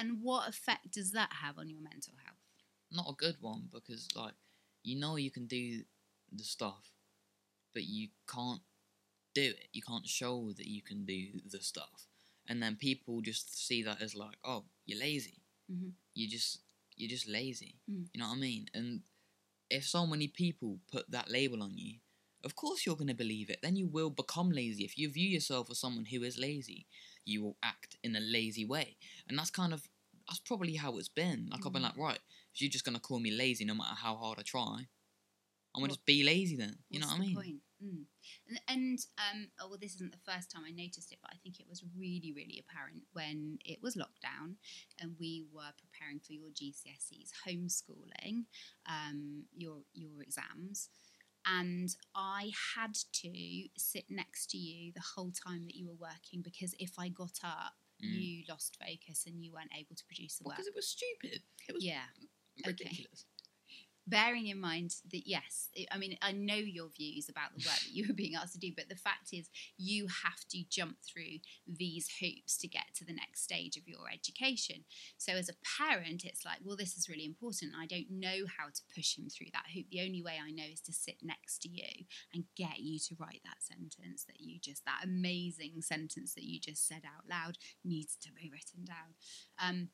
And 0.00 0.22
what 0.22 0.48
effect 0.48 0.92
does 0.92 1.12
that 1.12 1.30
have 1.42 1.58
on 1.58 1.68
your 1.68 1.82
mental 1.82 2.14
health? 2.24 2.38
Not 2.90 3.10
a 3.10 3.14
good 3.14 3.36
one 3.40 3.68
because, 3.70 4.08
like, 4.16 4.32
you 4.82 4.98
know 4.98 5.16
you 5.16 5.30
can 5.30 5.46
do 5.46 5.82
the 6.32 6.42
stuff, 6.42 6.90
but 7.74 7.84
you 7.84 8.08
can't 8.26 8.62
do 9.34 9.42
it. 9.42 9.68
You 9.74 9.82
can't 9.82 10.08
show 10.08 10.52
that 10.56 10.66
you 10.66 10.80
can 10.80 11.04
do 11.04 11.40
the 11.44 11.60
stuff, 11.60 12.06
and 12.48 12.62
then 12.62 12.76
people 12.76 13.20
just 13.20 13.66
see 13.66 13.82
that 13.82 14.00
as 14.00 14.14
like, 14.14 14.36
oh, 14.42 14.64
you're 14.86 14.98
lazy. 14.98 15.42
Mhm. 15.70 15.92
You 16.14 16.28
just 16.28 16.60
you're 16.96 17.10
just 17.10 17.28
lazy. 17.28 17.76
Mm. 17.90 18.08
You 18.12 18.20
know 18.20 18.28
what 18.28 18.36
I 18.36 18.40
mean? 18.40 18.68
And 18.72 19.02
if 19.68 19.86
so 19.86 20.06
many 20.06 20.28
people 20.28 20.80
put 20.90 21.10
that 21.10 21.30
label 21.30 21.62
on 21.62 21.76
you, 21.76 22.00
of 22.44 22.56
course 22.56 22.84
you're 22.86 22.96
gonna 22.96 23.14
believe 23.14 23.50
it. 23.50 23.60
Then 23.62 23.76
you 23.76 23.86
will 23.88 24.10
become 24.10 24.50
lazy. 24.50 24.84
If 24.84 24.98
you 24.98 25.10
view 25.10 25.28
yourself 25.28 25.70
as 25.70 25.78
someone 25.78 26.06
who 26.06 26.22
is 26.22 26.38
lazy, 26.38 26.86
you 27.24 27.42
will 27.42 27.56
act 27.62 27.96
in 28.02 28.16
a 28.16 28.20
lazy 28.20 28.64
way, 28.64 28.96
and 29.28 29.38
that's 29.38 29.50
kind 29.50 29.72
of 29.72 29.88
that's 30.28 30.40
probably 30.40 30.76
how 30.76 30.96
it's 30.98 31.08
been. 31.08 31.48
Like 31.50 31.66
I've 31.66 31.72
been 31.72 31.82
Mm. 31.82 31.86
like, 31.86 31.96
right, 31.96 32.20
if 32.54 32.60
you're 32.60 32.70
just 32.70 32.84
gonna 32.84 33.00
call 33.00 33.18
me 33.20 33.30
lazy 33.30 33.64
no 33.64 33.74
matter 33.74 33.94
how 33.96 34.16
hard 34.16 34.38
I 34.38 34.42
try, 34.42 34.86
I'm 35.74 35.80
gonna 35.82 35.88
just 35.88 36.06
be 36.06 36.22
lazy 36.24 36.56
then. 36.56 36.78
You 36.88 37.00
know 37.00 37.06
what 37.06 37.16
I 37.16 37.20
mean? 37.20 37.28
the 37.30 37.34
point? 37.34 37.60
Mm. 37.82 38.04
And, 38.48 38.60
and 38.68 38.98
um, 39.18 39.48
oh, 39.60 39.68
well, 39.68 39.78
this 39.80 39.94
isn't 39.94 40.12
the 40.12 40.30
first 40.30 40.50
time 40.50 40.62
I 40.66 40.70
noticed 40.70 41.12
it, 41.12 41.18
but 41.22 41.30
I 41.32 41.38
think 41.42 41.58
it 41.60 41.66
was 41.68 41.82
really, 41.96 42.32
really 42.36 42.62
apparent 42.62 43.04
when 43.12 43.58
it 43.64 43.78
was 43.82 43.96
lockdown 43.96 44.56
and 45.00 45.16
we 45.18 45.46
were 45.52 45.72
preparing 45.78 46.20
for 46.20 46.32
your 46.32 46.50
GCSEs, 46.50 47.30
homeschooling, 47.46 48.44
um, 48.86 49.44
your 49.56 49.78
your 49.94 50.22
exams, 50.22 50.90
and 51.46 51.88
I 52.14 52.50
had 52.76 52.94
to 52.94 53.68
sit 53.76 54.04
next 54.10 54.50
to 54.50 54.58
you 54.58 54.92
the 54.92 55.02
whole 55.14 55.30
time 55.32 55.64
that 55.64 55.74
you 55.74 55.86
were 55.86 55.94
working 55.94 56.42
because 56.42 56.74
if 56.78 56.92
I 56.98 57.08
got 57.08 57.38
up, 57.44 57.74
Mm. 58.02 58.18
you 58.18 58.44
lost 58.48 58.78
focus 58.80 59.24
and 59.26 59.44
you 59.44 59.52
weren't 59.52 59.72
able 59.78 59.94
to 59.94 60.04
produce 60.06 60.38
the 60.38 60.44
work. 60.44 60.56
Because 60.56 60.68
it 60.68 60.74
was 60.74 60.88
stupid. 60.88 61.42
It 61.68 61.74
was 61.74 61.84
Yeah. 61.84 62.06
okay. 62.66 63.04
Bearing 64.10 64.48
in 64.48 64.60
mind 64.60 64.94
that 65.10 65.26
yes 65.26 65.68
i 65.92 65.96
mean 65.96 66.16
i 66.22 66.32
know 66.32 66.54
your 66.54 66.88
views 66.88 67.28
about 67.28 67.50
the 67.56 67.64
work 67.66 67.78
that 67.78 67.92
you 67.92 68.06
were 68.08 68.14
being 68.14 68.34
asked 68.34 68.52
to 68.52 68.58
do 68.58 68.72
but 68.76 68.88
the 68.88 68.96
fact 68.96 69.30
is 69.32 69.48
you 69.76 70.06
have 70.24 70.40
to 70.50 70.62
jump 70.68 70.96
through 71.02 71.38
these 71.66 72.08
hoops 72.20 72.56
to 72.58 72.68
get 72.68 72.94
to 72.94 73.04
the 73.04 73.12
next 73.12 73.42
stage 73.42 73.76
of 73.76 73.86
your 73.86 74.10
education. 74.12 74.84
So 75.18 75.32
as 75.32 75.48
a 75.48 75.60
parent 75.78 76.24
it's 76.24 76.44
like 76.44 76.58
well 76.64 76.76
this 76.76 76.96
is 76.96 77.08
really 77.08 77.24
important. 77.24 77.72
I 77.78 77.86
don't 77.86 78.10
know 78.10 78.46
how 78.58 78.66
to 78.66 78.82
push 78.94 79.18
him 79.18 79.28
through 79.28 79.48
that 79.52 79.66
hoop. 79.74 79.86
The 79.90 80.02
only 80.02 80.22
way 80.22 80.38
i 80.42 80.50
know 80.50 80.68
is 80.70 80.80
to 80.82 80.92
sit 80.92 81.16
next 81.22 81.62
to 81.62 81.68
you 81.68 82.06
and 82.34 82.44
get 82.56 82.80
you 82.80 82.98
to 82.98 83.16
write 83.18 83.42
that 83.44 83.62
sentence 83.62 84.24
that 84.24 84.40
you 84.40 84.58
just 84.60 84.84
that 84.84 85.04
amazing 85.04 85.80
sentence 85.80 86.34
that 86.34 86.44
you 86.44 86.60
just 86.60 86.86
said 86.86 87.02
out 87.04 87.28
loud 87.28 87.58
needs 87.84 88.16
to 88.22 88.28
be 88.32 88.50
written 88.50 88.84
down. 88.84 89.14
Um, 89.62 89.88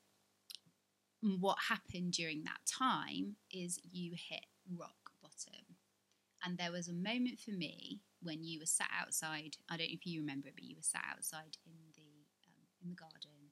and 1.23 1.41
what 1.41 1.57
happened 1.69 2.13
during 2.13 2.43
that 2.43 2.61
time 2.65 3.35
is 3.51 3.79
you 3.83 4.13
hit 4.15 4.45
rock 4.75 5.11
bottom. 5.21 5.77
And 6.43 6.57
there 6.57 6.71
was 6.71 6.87
a 6.87 6.93
moment 6.93 7.39
for 7.39 7.51
me 7.51 8.01
when 8.21 8.43
you 8.43 8.59
were 8.59 8.67
sat 8.69 8.89
outside. 9.01 9.57
I 9.69 9.77
don't 9.77 9.87
know 9.87 9.97
if 9.97 10.05
you 10.05 10.21
remember 10.21 10.47
it, 10.49 10.55
but 10.55 10.63
you 10.63 10.75
were 10.75 10.85
sat 10.85 11.03
outside 11.11 11.57
in 11.65 11.73
the 11.95 12.25
um, 12.45 12.61
in 12.83 12.89
the 12.89 12.95
garden, 12.95 13.49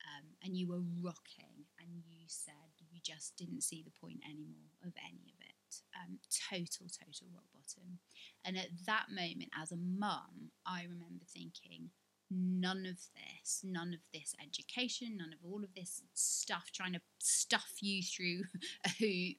um, 0.00 0.24
and 0.42 0.56
you 0.56 0.68
were 0.68 0.80
rocking, 1.02 1.68
and 1.78 2.02
you 2.08 2.24
said 2.26 2.72
you 2.90 3.00
just 3.02 3.36
didn't 3.36 3.62
see 3.62 3.82
the 3.82 3.92
point 4.00 4.20
anymore 4.24 4.72
of 4.84 4.92
any 5.04 5.32
of 5.32 5.40
it. 5.40 5.52
Um, 5.96 6.18
total, 6.28 6.86
total 6.88 7.28
rock 7.32 7.44
bottom. 7.52 7.98
And 8.44 8.56
at 8.56 8.68
that 8.86 9.06
moment, 9.08 9.50
as 9.60 9.72
a 9.72 9.76
mum, 9.76 10.52
I 10.66 10.82
remember 10.82 11.24
thinking, 11.28 11.90
none 12.34 12.86
of 12.86 12.98
this, 13.14 13.62
none 13.64 13.92
of 13.94 14.00
this 14.12 14.34
education, 14.42 15.16
none 15.18 15.32
of 15.32 15.38
all 15.44 15.62
of 15.62 15.74
this 15.74 16.02
stuff 16.14 16.70
trying 16.72 16.92
to 16.92 17.00
stuff 17.18 17.74
you 17.80 18.02
through 18.02 18.42
a 18.86 18.88
hoop 18.90 19.36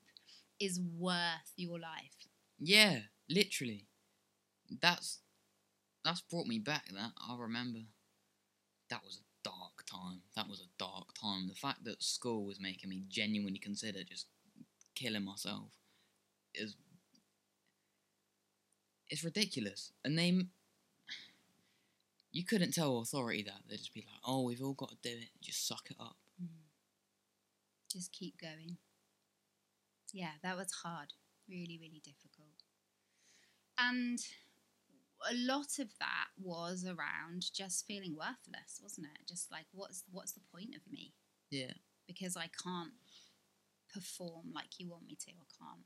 is 0.60 0.80
worth 0.98 1.54
your 1.56 1.80
life. 1.80 2.28
Yeah, 2.60 3.00
literally. 3.30 3.88
That's 4.82 5.20
that's 6.04 6.22
brought 6.22 6.48
me 6.48 6.60
back. 6.60 6.90
That 6.94 7.12
I 7.18 7.36
remember. 7.38 7.80
That 8.90 9.04
was 9.04 9.22
a 9.22 9.50
dark 9.50 9.86
time. 9.86 10.22
That 10.36 10.48
was 10.48 10.60
a 10.60 10.70
dark 10.78 11.14
time. 11.20 11.48
The 11.48 11.56
fact 11.56 11.84
that 11.86 12.04
school 12.04 12.46
was 12.46 12.60
making 12.60 12.90
me 12.90 13.04
genuinely 13.08 13.60
consider 13.60 14.04
just 14.04 14.28
killing 14.96 15.24
myself 15.26 15.72
is 16.54 16.76
it's 19.10 19.24
ridiculous. 19.24 19.92
And 20.04 20.18
they 20.18 20.48
you 22.34 22.44
couldn't 22.44 22.74
tell 22.74 22.98
authority 23.00 23.44
that 23.44 23.62
they'd 23.70 23.78
just 23.78 23.94
be 23.94 24.02
like, 24.02 24.20
"Oh, 24.25 24.42
we've 24.42 24.62
all 24.62 24.74
got 24.74 24.90
to 24.90 24.98
do 25.02 25.16
it. 25.16 25.30
Just 25.42 25.68
suck 25.68 25.90
it 25.90 25.98
up." 26.00 26.18
Mm. 26.44 26.48
Just 27.90 28.12
keep 28.12 28.42
going. 28.42 28.78
Yeah, 30.12 30.32
that 30.42 30.58
was 30.58 30.72
hard. 30.84 31.13
Really, 31.48 31.78
really 31.80 32.02
difficult. 32.04 32.63
And 33.78 34.20
a 35.30 35.36
lot 35.36 35.80
of 35.80 35.90
that 36.00 36.28
was 36.42 36.86
around 36.86 37.46
just 37.54 37.86
feeling 37.86 38.16
worthless, 38.16 38.80
wasn't 38.82 39.08
it? 39.08 39.28
Just 39.28 39.52
like 39.52 39.66
what's 39.72 40.04
what's 40.12 40.34
the 40.34 40.42
point 40.52 40.75
of 40.75 40.82
me? 40.92 41.13
Yeah. 41.52 41.74
Because 42.08 42.36
I 42.36 42.50
can't 42.63 42.94
perform 43.94 44.52
like 44.54 44.80
you 44.80 44.90
want 44.90 45.06
me 45.06 45.16
to. 45.16 45.32
I 45.32 45.48
can't 45.63 45.86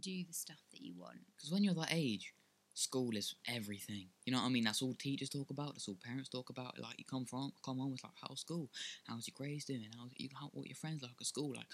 do 0.00 0.24
the 0.24 0.32
stuff 0.32 0.62
that 0.70 0.80
you 0.80 0.94
want. 0.96 1.18
Because 1.36 1.50
when 1.50 1.64
you're 1.64 1.74
that 1.74 1.92
age, 1.92 2.34
school 2.76 3.16
is 3.16 3.34
everything. 3.48 4.06
You 4.26 4.32
know 4.32 4.40
what 4.40 4.46
I 4.46 4.50
mean? 4.50 4.64
That's 4.64 4.82
all 4.82 4.94
teachers 4.94 5.30
talk 5.30 5.50
about. 5.50 5.74
That's 5.74 5.88
all 5.88 5.96
parents 6.04 6.28
talk 6.28 6.50
about. 6.50 6.78
Like 6.78 6.98
you 6.98 7.04
come 7.04 7.24
from, 7.24 7.52
come 7.64 7.78
home, 7.78 7.92
it's 7.94 8.04
like 8.04 8.12
how's 8.20 8.40
school? 8.40 8.70
How's 9.08 9.26
your 9.26 9.34
grades 9.34 9.64
doing? 9.64 9.88
How's 9.98 10.10
you? 10.16 10.28
How 10.38 10.50
what 10.52 10.66
your 10.68 10.76
friends 10.76 11.02
like 11.02 11.12
at 11.20 11.26
school? 11.26 11.54
Like 11.56 11.66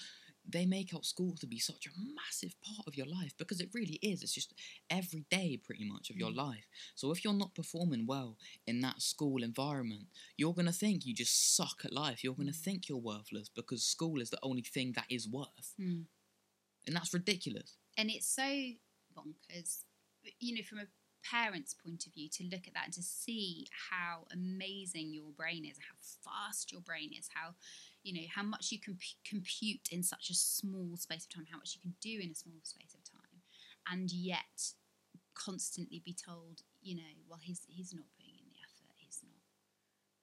they 0.48 0.64
make 0.66 0.94
out 0.94 1.04
school 1.04 1.34
to 1.40 1.46
be 1.46 1.58
such 1.58 1.86
a 1.86 1.90
massive 2.14 2.54
part 2.62 2.86
of 2.86 2.96
your 2.96 3.06
life 3.06 3.34
because 3.36 3.60
it 3.60 3.70
really 3.74 3.98
is. 4.02 4.22
It's 4.22 4.32
just 4.34 4.54
every 4.90 5.24
day, 5.30 5.56
pretty 5.62 5.84
much, 5.84 6.10
of 6.10 6.16
your 6.16 6.30
Mm. 6.30 6.36
life. 6.36 6.66
So 6.94 7.10
if 7.10 7.24
you're 7.24 7.32
not 7.34 7.54
performing 7.54 8.06
well 8.06 8.38
in 8.66 8.80
that 8.82 9.02
school 9.02 9.42
environment, 9.42 10.08
you're 10.36 10.54
gonna 10.54 10.72
think 10.72 11.06
you 11.06 11.14
just 11.14 11.56
suck 11.56 11.84
at 11.84 11.92
life. 11.92 12.22
You're 12.24 12.34
gonna 12.34 12.52
Mm. 12.52 12.64
think 12.64 12.88
you're 12.88 12.98
worthless 12.98 13.48
because 13.48 13.82
school 13.84 14.20
is 14.20 14.30
the 14.30 14.38
only 14.42 14.62
thing 14.62 14.92
that 14.92 15.06
is 15.10 15.28
worth, 15.28 15.74
and 16.86 16.96
that's 16.96 17.12
ridiculous. 17.14 17.76
and 17.96 18.10
it's 18.10 18.26
so 18.26 18.42
bonkers 19.14 19.84
you 20.40 20.54
know 20.54 20.62
from 20.62 20.78
a 20.78 20.86
parent's 21.22 21.74
point 21.74 22.04
of 22.04 22.12
view 22.12 22.28
to 22.28 22.42
look 22.50 22.66
at 22.66 22.74
that 22.74 22.86
and 22.86 22.94
to 22.94 23.02
see 23.02 23.66
how 23.90 24.26
amazing 24.32 25.14
your 25.14 25.30
brain 25.36 25.64
is 25.64 25.78
how 25.78 25.94
fast 26.24 26.72
your 26.72 26.80
brain 26.80 27.10
is 27.16 27.28
how 27.32 27.54
you 28.02 28.12
know 28.12 28.26
how 28.34 28.42
much 28.42 28.72
you 28.72 28.80
can 28.80 28.98
compute 29.24 29.88
in 29.92 30.02
such 30.02 30.30
a 30.30 30.34
small 30.34 30.96
space 30.96 31.24
of 31.24 31.34
time 31.34 31.46
how 31.50 31.58
much 31.58 31.76
you 31.76 31.80
can 31.80 31.94
do 32.00 32.18
in 32.20 32.32
a 32.32 32.34
small 32.34 32.58
space 32.64 32.94
of 32.94 33.04
time 33.04 33.38
and 33.90 34.10
yet 34.10 34.74
constantly 35.34 36.02
be 36.04 36.12
told 36.12 36.62
you 36.82 36.96
know 36.96 37.14
well 37.28 37.38
he's 37.40 37.62
he's 37.68 37.94
not 37.94 38.06
putting 38.16 38.34
in 38.34 38.50
the 38.50 38.58
effort 38.58 38.90
he's 38.96 39.20
not 39.22 39.38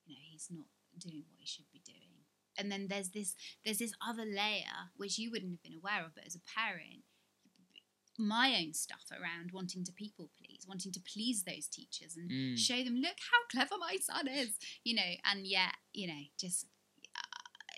you 0.06 0.16
know 0.16 0.26
he's 0.30 0.50
not 0.52 0.68
doing 1.00 1.24
what 1.30 1.40
he 1.40 1.46
should 1.46 1.70
be 1.72 1.82
doing. 1.86 2.26
And 2.58 2.72
then 2.72 2.88
there's 2.90 3.10
this 3.10 3.36
there's 3.64 3.78
this 3.78 3.94
other 4.06 4.26
layer 4.26 4.92
which 4.98 5.18
you 5.18 5.32
wouldn't 5.32 5.54
have 5.54 5.64
been 5.64 5.80
aware 5.80 6.04
of 6.06 6.14
but 6.14 6.26
as 6.26 6.36
a 6.36 6.60
parent 6.60 7.08
my 8.20 8.56
own 8.60 8.74
stuff 8.74 9.06
around 9.12 9.52
wanting 9.54 9.84
to 9.86 9.92
people 9.94 10.30
please 10.38 10.66
wanting 10.68 10.92
to 10.92 11.00
please 11.02 11.44
those 11.44 11.68
teachers 11.68 12.16
and 12.18 12.30
Mm. 12.30 12.58
show 12.58 12.84
them 12.84 12.96
look 12.98 13.18
how 13.32 13.40
clever 13.52 13.76
my 13.80 13.98
son 14.02 14.28
is 14.28 14.50
you 14.84 14.94
know 14.94 15.12
and 15.26 15.48
yet 15.48 15.74
you 15.94 16.08
know 16.08 16.22
just 16.40 16.66
uh, 17.16 17.76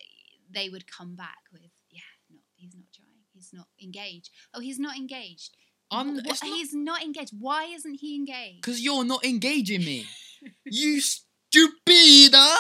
they 0.50 0.68
would 0.70 0.86
come 0.92 1.16
back 1.16 1.38
with 1.54 1.62
yeah 1.90 2.02
not 2.30 2.42
he's 2.56 2.74
not 2.76 2.86
trying 2.96 3.08
he's 3.34 3.52
not 3.54 3.68
engaged 3.82 4.30
oh 4.54 4.60
he's 4.60 4.80
not 4.80 4.98
engaged 4.98 5.56
I'm- 5.92 6.18
Wh- 6.20 6.24
not- 6.26 6.44
he's 6.44 6.74
not 6.74 7.04
engaged 7.04 7.34
why 7.40 7.66
isn't 7.66 8.00
he 8.02 8.16
engaged 8.16 8.62
Because 8.62 8.82
you're 8.82 9.04
not 9.06 9.24
engaging 9.26 9.82
me. 9.86 10.08
you 10.66 11.02
stupida! 11.02 12.56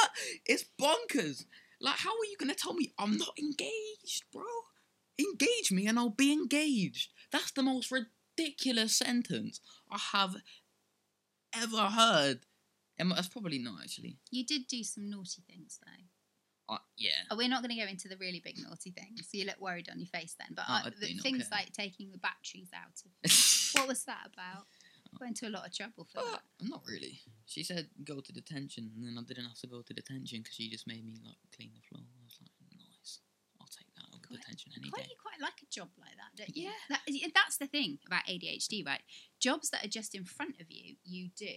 It's 0.45 0.65
bonkers. 0.79 1.45
Like, 1.79 1.95
how 1.97 2.11
are 2.11 2.25
you 2.29 2.35
going 2.37 2.49
to 2.49 2.55
tell 2.55 2.73
me 2.73 2.91
I'm 2.99 3.17
not 3.17 3.33
engaged, 3.39 4.23
bro? 4.31 4.43
Engage 5.17 5.71
me 5.71 5.87
and 5.87 5.97
I'll 5.97 6.09
be 6.09 6.31
engaged. 6.31 7.09
That's 7.31 7.51
the 7.51 7.63
most 7.63 7.91
ridiculous 7.91 8.95
sentence 8.97 9.59
I 9.91 9.97
have 10.13 10.35
ever 11.53 11.77
heard. 11.87 12.39
And 12.97 13.11
that's 13.11 13.27
probably 13.29 13.57
not 13.57 13.81
actually. 13.83 14.17
you 14.29 14.45
did 14.45 14.67
do 14.67 14.83
some 14.83 15.09
naughty 15.09 15.41
things 15.49 15.79
though 15.83 16.75
Uh, 16.75 16.77
yeah. 16.97 17.25
Oh, 17.31 17.35
we're 17.35 17.49
not 17.49 17.61
going 17.63 17.75
to 17.75 17.81
go 17.83 17.89
into 17.89 18.07
the 18.07 18.15
really 18.17 18.39
big 18.39 18.57
naughty 18.59 18.91
things. 18.91 19.27
So 19.27 19.37
you 19.37 19.45
look 19.45 19.59
worried 19.59 19.89
on 19.91 19.99
your 19.99 20.07
face 20.07 20.35
then. 20.39 20.53
But 20.55 20.65
Oh, 20.69 20.73
I 20.85 20.89
the 20.89 21.17
things 21.19 21.47
care. 21.49 21.57
like 21.59 21.73
taking 21.73 22.11
the 22.11 22.17
batteries 22.19 22.69
out 22.73 22.95
of. 23.03 23.11
what 23.75 23.87
was 23.87 24.03
that 24.05 24.29
about? 24.31 24.67
Went 25.19 25.35
to 25.37 25.47
a 25.47 25.51
lot 25.51 25.67
of 25.67 25.75
trouble 25.75 26.07
for 26.07 26.19
Uh, 26.23 26.31
that. 26.31 26.43
not 26.61 26.83
really. 26.87 27.19
She 27.45 27.63
said 27.63 27.89
go 28.05 28.21
to 28.21 28.31
detention, 28.31 28.91
and 28.95 29.03
then 29.03 29.17
I 29.19 29.23
didn't 29.27 29.43
have 29.51 29.59
to 29.59 29.67
go 29.67 29.81
to 29.81 29.93
detention 29.93 30.39
because 30.39 30.55
she 30.55 30.69
just 30.69 30.87
made 30.87 31.03
me 31.03 31.19
like 31.25 31.35
clean 31.55 31.71
the 31.75 31.81
floor. 31.83 32.05
I 32.07 32.23
was 32.23 32.37
like, 32.39 32.55
nice. 32.79 33.19
I'll 33.59 33.67
take 33.67 33.91
that 33.95 34.07
over 34.07 34.23
Quite- 34.23 34.39
detention 34.39 34.71
any 34.77 34.87
Quite, 34.89 35.03
day. 35.03 35.09
you 35.11 35.17
quite 35.19 35.41
like 35.41 35.59
a 35.61 35.67
job 35.67 35.89
like 35.99 36.15
that, 36.45 36.55
you? 36.55 36.63
Yeah. 36.63 36.71
That, 36.89 37.31
that's 37.33 37.57
the 37.57 37.67
thing 37.67 37.99
about 38.05 38.25
ADHD, 38.27 38.83
right? 38.85 39.01
Jobs 39.39 39.69
that 39.69 39.85
are 39.85 39.89
just 39.89 40.13
in 40.15 40.25
front 40.25 40.55
of 40.59 40.67
you, 40.69 40.95
you 41.03 41.29
do. 41.35 41.53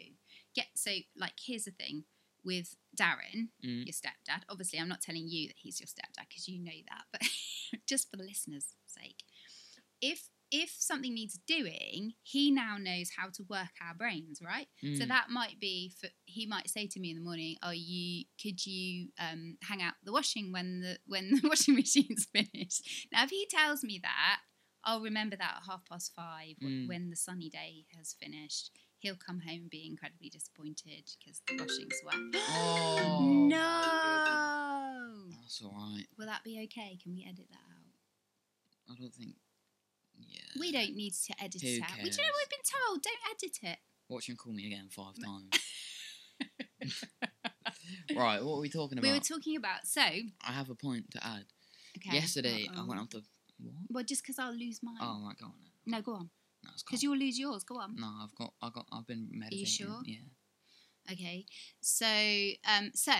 Get 0.54 0.66
so 0.74 0.90
like 1.16 1.34
here's 1.44 1.64
the 1.64 1.70
thing 1.72 2.04
with 2.44 2.76
Darren, 2.98 3.48
Mm. 3.64 3.86
your 3.86 3.92
stepdad. 3.94 4.42
Obviously, 4.48 4.78
I'm 4.78 4.88
not 4.88 5.00
telling 5.00 5.26
you 5.28 5.48
that 5.48 5.56
he's 5.58 5.80
your 5.80 5.86
stepdad 5.86 6.28
because 6.28 6.46
you 6.46 6.62
know 6.62 6.70
that, 6.88 7.04
but 7.12 7.22
just 7.88 8.10
for 8.10 8.16
the 8.16 8.22
listeners' 8.24 8.74
sake, 8.86 9.22
if 10.00 10.28
if 10.50 10.70
something 10.78 11.12
needs 11.12 11.38
doing, 11.48 12.12
he 12.22 12.50
now 12.50 12.76
knows 12.78 13.10
how 13.16 13.28
to 13.28 13.42
work 13.48 13.70
our 13.82 13.94
brains, 13.94 14.40
right? 14.44 14.68
So 14.94 15.04
Mm. 15.04 15.08
that 15.08 15.30
might 15.30 15.58
be 15.58 15.90
for 15.98 16.08
he 16.26 16.46
might 16.46 16.68
say 16.70 16.86
to 16.86 17.00
me 17.00 17.10
in 17.10 17.16
the 17.16 17.22
morning, 17.24 17.56
"Oh, 17.62 17.70
you 17.70 18.26
could 18.40 18.64
you 18.64 19.08
um, 19.18 19.56
hang 19.62 19.82
out 19.82 19.94
the 20.04 20.12
washing 20.12 20.52
when 20.52 20.80
the 20.80 20.98
when 21.06 21.30
the 21.42 21.48
washing 21.48 21.74
machine's 21.74 22.26
finished?" 22.26 22.86
Now, 23.10 23.24
if 23.24 23.30
he 23.30 23.46
tells 23.50 23.82
me 23.82 23.98
that, 24.02 24.40
I'll 24.84 25.00
remember 25.00 25.36
that 25.36 25.56
at 25.58 25.62
half 25.66 25.84
past 25.88 26.12
five 26.14 26.56
w- 26.60 26.84
Mm. 26.84 26.88
when 26.88 27.10
the 27.10 27.16
sunny 27.16 27.48
day 27.48 27.86
has 27.96 28.12
finished. 28.14 28.70
He'll 28.98 29.16
come 29.16 29.40
home 29.40 29.62
and 29.62 29.70
be 29.70 29.86
incredibly 29.86 30.30
disappointed 30.30 31.10
because 31.18 31.40
the 31.46 31.56
washing's 31.58 32.00
wet. 32.04 32.14
Oh, 32.34 33.20
no! 33.48 35.30
That's 35.40 35.62
alright. 35.62 36.06
Will 36.18 36.26
that 36.26 36.42
be 36.44 36.62
okay? 36.64 36.96
Can 37.02 37.12
we 37.14 37.24
edit 37.28 37.48
that 37.50 37.56
out? 37.56 37.94
I 38.90 38.94
don't 39.00 39.12
think. 39.14 39.36
Yeah. 40.18 40.40
We 40.58 40.72
don't 40.72 40.94
need 40.94 41.12
to 41.12 41.34
edit 41.42 41.60
Who 41.60 41.68
it 41.68 41.82
out. 41.82 41.98
We 42.02 42.10
do 42.10 42.16
you 42.16 42.16
know 42.16 42.22
cares? 42.22 42.34
we've 42.40 42.50
been 42.50 42.60
told. 42.86 43.02
Don't 43.02 43.18
edit 43.30 43.58
it. 43.62 43.78
Watch 44.08 44.28
him 44.28 44.36
call 44.36 44.52
me 44.52 44.66
again 44.66 44.88
five 44.90 45.14
times. 45.22 45.50
right, 48.16 48.42
what 48.44 48.56
are 48.56 48.60
we 48.60 48.68
talking 48.68 48.98
about? 48.98 49.06
We 49.08 49.12
were 49.12 49.20
talking 49.20 49.56
about 49.56 49.86
so. 49.86 50.00
I 50.02 50.52
have 50.52 50.70
a 50.70 50.74
point 50.74 51.10
to 51.12 51.26
add. 51.26 51.44
Okay. 51.98 52.16
Yesterday, 52.16 52.68
I 52.74 52.80
uh-oh. 52.80 52.86
went 52.86 53.00
up 53.00 53.10
to. 53.10 53.22
What? 53.58 53.74
Well, 53.90 54.04
just 54.04 54.22
because 54.22 54.38
I'll 54.38 54.54
lose 54.54 54.80
mine. 54.82 54.96
Oh, 55.00 55.22
right, 55.26 55.36
go 55.38 55.46
on. 55.46 55.52
No, 55.86 56.00
go 56.00 56.12
on. 56.12 56.30
No, 56.64 56.70
it's 56.72 56.82
Because 56.82 57.02
you'll 57.02 57.16
lose 57.16 57.38
yours. 57.38 57.64
Go 57.64 57.78
on. 57.78 57.96
No, 57.96 58.10
I've 58.22 58.34
got, 58.34 58.52
I 58.62 58.70
got, 58.70 58.86
I've 58.92 59.06
been 59.06 59.28
meditating. 59.32 59.58
Are 59.58 59.60
you 59.60 59.66
sure? 59.66 60.02
Yeah. 60.04 61.12
Okay. 61.12 61.46
So, 61.80 62.06
um, 62.06 62.90
so 62.94 63.12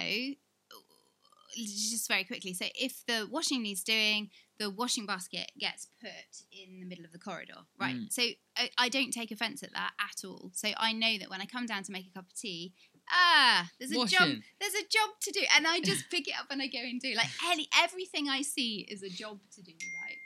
just 1.55 2.09
very 2.09 2.25
quickly. 2.25 2.55
So, 2.55 2.67
if 2.75 3.05
the 3.07 3.29
washing 3.31 3.63
needs 3.63 3.85
doing, 3.85 4.31
the 4.59 4.71
washing 4.71 5.07
basket 5.07 5.53
gets 5.59 5.89
put 6.01 6.11
in 6.53 6.81
the 6.81 6.87
middle 6.87 7.05
of 7.05 7.13
the 7.13 7.19
corridor, 7.19 7.59
right? 7.79 7.95
Mm. 7.95 8.13
So, 8.13 8.23
I, 8.57 8.71
I 8.79 8.89
don't 8.89 9.11
take 9.11 9.31
offence 9.31 9.63
at 9.63 9.73
that 9.73 9.93
at 10.01 10.27
all. 10.27 10.51
So, 10.55 10.71
I 10.77 10.93
know 10.93 11.19
that 11.19 11.31
when 11.31 11.41
I 11.41 11.47
come 11.47 11.67
down 11.67 11.83
to 11.85 11.93
make 11.93 12.07
a 12.07 12.15
cup 12.15 12.27
of 12.27 12.35
tea, 12.35 12.73
ah, 13.11 13.69
there's 13.79 13.93
a 13.93 14.07
job. 14.07 14.29
There's 14.61 14.75
a 14.75 14.89
job 14.91 15.11
to 15.23 15.31
do, 15.31 15.41
and 15.57 15.67
I 15.67 15.81
just 15.81 16.11
pick 16.11 16.27
it 16.27 16.35
up 16.39 16.47
and 16.51 16.63
I 16.63 16.67
go 16.67 16.79
and 16.79 17.01
do. 17.01 17.15
Like 17.15 17.29
any, 17.47 17.69
everything 17.79 18.29
I 18.29 18.43
see 18.43 18.87
is 18.91 19.03
a 19.03 19.11
job 19.11 19.39
to 19.55 19.63
do, 19.63 19.73
right? 20.03 20.17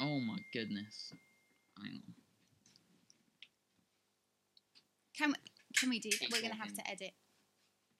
Oh 0.00 0.20
my 0.20 0.38
goodness. 0.52 1.12
Hang 1.82 2.02
on. 2.06 2.14
Can 5.16 5.34
can 5.76 5.90
we 5.90 5.98
do? 5.98 6.10
Keep 6.10 6.32
We're 6.32 6.42
gonna 6.42 6.54
have 6.54 6.74
to 6.74 6.90
edit. 6.90 7.12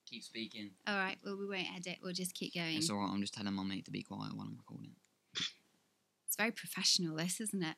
Keep 0.06 0.22
speaking. 0.22 0.70
All 0.86 0.96
right. 0.96 1.16
Well, 1.24 1.36
we 1.36 1.46
won't 1.46 1.66
edit. 1.74 1.98
We'll 2.02 2.12
just 2.12 2.34
keep 2.34 2.54
going. 2.54 2.76
It's 2.76 2.90
alright. 2.90 3.10
I'm 3.10 3.20
just 3.20 3.34
telling 3.34 3.54
my 3.54 3.64
mate 3.64 3.86
to 3.86 3.90
be 3.90 4.02
quiet 4.02 4.36
while 4.36 4.46
I'm 4.46 4.56
recording. 4.56 4.92
It's 6.26 6.36
very 6.36 6.52
professional, 6.52 7.16
this, 7.16 7.40
isn't 7.40 7.62
it? 7.62 7.76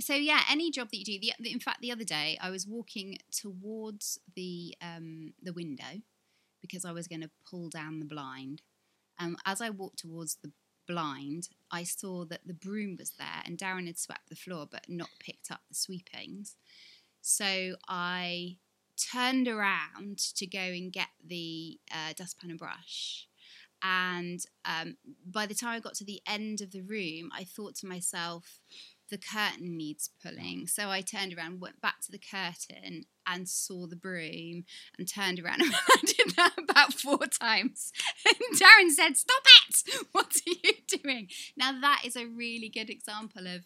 So 0.00 0.14
yeah, 0.14 0.40
any 0.50 0.70
job 0.70 0.90
that 0.90 0.98
you 0.98 1.04
do. 1.04 1.18
The, 1.18 1.32
the, 1.40 1.52
in 1.52 1.60
fact, 1.60 1.80
the 1.80 1.92
other 1.92 2.04
day 2.04 2.36
I 2.40 2.50
was 2.50 2.66
walking 2.66 3.18
towards 3.30 4.18
the 4.34 4.74
um, 4.82 5.32
the 5.42 5.52
window 5.52 6.02
because 6.60 6.84
I 6.84 6.92
was 6.92 7.06
going 7.06 7.22
to 7.22 7.30
pull 7.48 7.68
down 7.68 8.00
the 8.00 8.04
blind. 8.06 8.62
Um, 9.18 9.36
as 9.46 9.62
I 9.62 9.70
walked 9.70 10.00
towards 10.00 10.36
the 10.42 10.52
blind, 10.86 11.48
I 11.70 11.84
saw 11.84 12.24
that 12.26 12.46
the 12.46 12.54
broom 12.54 12.96
was 12.98 13.10
there, 13.12 13.42
and 13.44 13.58
Darren 13.58 13.86
had 13.86 13.98
swept 13.98 14.28
the 14.28 14.36
floor 14.36 14.66
but 14.70 14.88
not 14.88 15.10
picked 15.20 15.50
up 15.50 15.60
the 15.68 15.74
sweepings. 15.74 16.56
So 17.20 17.76
I 17.88 18.56
turned 18.96 19.48
around 19.48 20.18
to 20.36 20.46
go 20.46 20.58
and 20.58 20.92
get 20.92 21.08
the 21.24 21.78
uh, 21.92 22.12
dustpan 22.16 22.50
and 22.50 22.58
brush. 22.58 23.26
And 23.82 24.40
um, 24.64 24.96
by 25.24 25.46
the 25.46 25.54
time 25.54 25.76
I 25.76 25.80
got 25.80 25.94
to 25.96 26.04
the 26.04 26.22
end 26.26 26.60
of 26.60 26.72
the 26.72 26.80
room, 26.80 27.30
I 27.36 27.44
thought 27.44 27.74
to 27.76 27.86
myself, 27.86 28.60
the 29.10 29.18
curtain 29.18 29.76
needs 29.76 30.10
pulling. 30.22 30.66
So 30.66 30.88
I 30.90 31.00
turned 31.00 31.34
around, 31.36 31.60
went 31.60 31.80
back 31.80 32.00
to 32.02 32.12
the 32.12 32.18
curtain, 32.18 33.04
and 33.26 33.48
saw 33.48 33.86
the 33.86 33.96
broom, 33.96 34.64
and 34.98 35.08
turned 35.08 35.38
around. 35.40 35.60
And 35.62 36.02
did 36.04 36.36
that 36.36 36.54
about 36.58 36.92
four 36.92 37.18
times. 37.26 37.92
And 38.26 38.58
Darren 38.58 38.90
said, 38.90 39.16
Stop 39.16 39.42
it! 39.68 40.06
What 40.12 40.26
are 40.26 40.50
you 40.64 40.72
doing? 41.02 41.28
Now, 41.56 41.80
that 41.80 42.02
is 42.04 42.16
a 42.16 42.26
really 42.26 42.68
good 42.68 42.90
example 42.90 43.46
of 43.46 43.62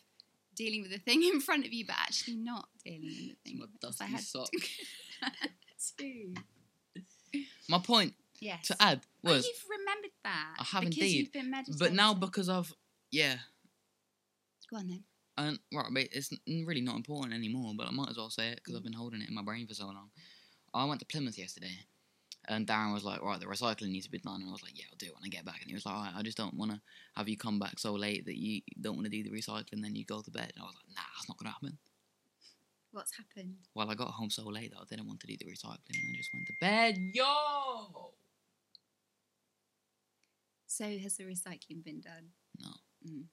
dealing 0.54 0.82
with 0.82 0.90
the 0.90 0.99
thing 0.99 1.23
in 1.23 1.40
front 1.40 1.64
of 1.66 1.73
you, 1.73 1.87
but 1.87 1.97
actually 1.99 2.37
not 2.37 2.68
dealing 2.85 3.02
with 3.06 3.28
the 3.44 3.50
thing. 3.50 3.61
I 3.62 3.87
dusty 3.87 4.04
had 4.04 4.20
sock. 4.20 4.50
to. 5.99 6.35
My 7.68 7.78
point 7.78 8.14
Yes. 8.40 8.66
to 8.68 8.76
add 8.80 9.00
Oh, 9.25 9.30
was, 9.32 9.47
you've 9.47 9.64
remembered 9.78 10.11
that. 10.25 10.54
I 10.59 10.64
have 10.64 10.80
because 10.85 10.97
indeed, 10.97 11.16
You've 11.18 11.32
been 11.32 11.50
meditating. 11.50 11.78
but 11.78 11.92
now 11.92 12.14
because 12.14 12.49
I've, 12.49 12.73
yeah, 13.11 13.37
Go 14.70 14.76
on 14.78 14.88
then. 14.88 15.04
And 15.40 15.59
right, 15.73 15.87
but 15.92 16.09
it's 16.12 16.32
really 16.47 16.80
not 16.80 16.97
important 16.97 17.35
anymore. 17.35 17.73
But 17.76 17.88
I 17.88 17.90
might 17.90 18.11
as 18.11 18.16
well 18.16 18.30
say 18.30 18.49
it 18.49 18.56
because 18.56 18.76
I've 18.76 18.85
been 18.85 18.92
holding 18.92 19.23
it 19.23 19.28
in 19.28 19.35
my 19.35 19.42
brain 19.42 19.66
for 19.66 19.75
so 19.75 19.87
long. 19.87 20.11
I 20.73 20.85
went 20.85 21.00
to 21.00 21.06
Plymouth 21.06 21.38
yesterday, 21.38 21.76
and 22.49 22.66
Darren 22.66 22.92
was 22.92 23.04
like, 23.04 23.23
"Right, 23.23 23.40
the 23.40 23.47
recycling 23.47 23.90
needs 23.90 24.06
to 24.06 24.11
be 24.11 24.18
done." 24.18 24.40
And 24.40 24.49
I 24.49 24.52
was 24.52 24.62
like, 24.62 24.78
"Yeah, 24.78 24.87
I'll 24.90 24.97
do 24.99 25.06
it 25.06 25.14
when 25.14 25.25
I 25.25 25.28
get 25.28 25.44
back." 25.44 25.61
And 25.61 25.68
he 25.68 25.75
was 25.75 25.87
like, 25.87 25.94
"Alright, 25.94 26.14
I 26.14 26.23
just 26.23 26.37
don't 26.37 26.54
want 26.54 26.73
to 26.73 26.80
have 27.16 27.28
you 27.28 27.37
come 27.37 27.59
back 27.59 27.78
so 27.78 27.94
late 27.94 28.25
that 28.26 28.38
you 28.38 28.62
don't 28.80 28.97
want 28.97 29.06
to 29.06 29.11
do 29.11 29.23
the 29.23 29.30
recycling, 29.30 29.82
then 29.82 29.97
you 29.97 30.04
go 30.04 30.23
to 30.23 30.30
bed." 30.30 30.52
And 30.54 30.62
I 30.62 30.66
was 30.66 30.76
like, 30.76 30.94
"Nah, 30.96 31.03
that's 31.16 31.29
not 31.29 31.38
gonna 31.38 31.50
happen." 31.50 31.79
What's 32.92 33.16
happened? 33.16 33.57
Well, 33.74 33.88
I 33.90 33.94
got 33.94 34.09
home 34.09 34.31
so 34.31 34.44
late 34.48 34.72
that 34.72 34.81
I 34.81 34.85
didn't 34.88 35.07
want 35.07 35.20
to 35.20 35.26
do 35.26 35.37
the 35.37 35.44
recycling, 35.44 36.03
and 36.03 36.12
I 36.12 36.16
just 36.16 36.35
went 36.35 36.46
to 36.46 36.55
bed. 36.61 36.98
Yo. 37.14 38.14
So 40.66 40.85
has 40.98 41.16
the 41.16 41.24
recycling 41.24 41.85
been 41.85 42.00
done? 42.00 42.31
No. 42.59 42.70
Mm. 43.07 43.24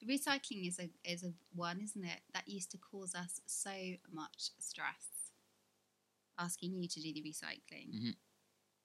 The 0.00 0.06
recycling 0.06 0.68
is 0.68 0.78
a 0.78 0.90
is 1.04 1.22
a 1.24 1.32
one, 1.54 1.80
isn't 1.80 2.04
it? 2.04 2.20
That 2.34 2.46
used 2.48 2.70
to 2.72 2.78
cause 2.78 3.14
us 3.14 3.40
so 3.46 3.72
much 4.12 4.50
stress. 4.58 5.08
Asking 6.38 6.74
you 6.76 6.86
to 6.88 7.00
do 7.00 7.12
the 7.14 7.22
recycling, 7.22 7.94
Mhm. 7.94 8.16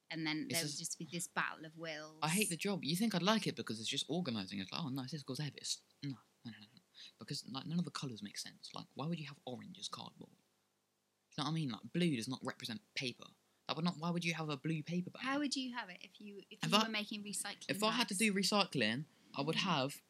and 0.09 0.25
then 0.25 0.47
It's 0.49 0.53
there 0.59 0.63
would 0.65 0.77
just- 0.77 0.97
be 0.97 1.05
this 1.11 1.27
battle 1.27 1.65
of 1.65 1.75
wills. 1.77 2.19
I 2.21 2.29
hate 2.29 2.49
the 2.49 2.55
job. 2.55 2.85
You 2.85 2.95
think 2.95 3.13
I'd 3.13 3.21
like 3.23 3.45
it 3.45 3.55
because 3.57 3.77
it's 3.81 3.89
just 3.89 4.05
organising. 4.07 4.59
It's 4.59 4.71
like, 4.71 4.81
oh, 4.81 4.87
nice, 4.89 5.11
this 5.11 5.23
goes 5.23 5.39
heavy. 5.39 5.57
It's, 5.59 5.81
no, 6.01 6.11
no, 6.45 6.51
no, 6.51 6.57
no. 6.59 6.81
Because 7.19 7.45
like 7.49 7.65
none 7.65 7.77
of 7.77 7.83
the 7.83 7.91
colours 7.91 8.21
make 8.23 8.37
sense. 8.37 8.69
Like, 8.73 8.85
why 8.93 9.05
would 9.05 9.19
you 9.19 9.27
have 9.27 9.37
orange 9.45 9.77
as 9.79 9.89
cardboard? 9.89 10.31
You 11.31 11.35
know 11.39 11.43
what 11.43 11.49
I 11.49 11.53
mean? 11.53 11.69
Like, 11.69 11.91
blue 11.91 12.15
does 12.15 12.27
not 12.29 12.39
represent 12.43 12.81
paper. 12.95 13.27
That 13.67 13.75
would 13.75 13.83
not. 13.85 13.97
Why 13.97 14.11
would 14.11 14.23
you 14.23 14.33
have 14.33 14.47
a 14.49 14.55
blue 14.57 14.81
paper 14.81 15.09
bag? 15.09 15.23
How 15.23 15.39
would 15.39 15.55
you 15.55 15.73
have 15.73 15.89
it 15.89 15.97
if 16.01 16.21
you 16.21 16.39
if, 16.49 16.63
If 16.63 16.71
you 16.71 16.77
I- 16.77 16.83
were 16.83 16.89
making 16.89 17.23
recycling? 17.23 17.65
if 17.69 17.83
I 17.83 17.91
had 17.91 18.07
to 18.09 18.15
do 18.15 18.33
recycling, 18.33 19.05
I 19.35 19.41
would 19.41 19.55
have. 19.57 20.01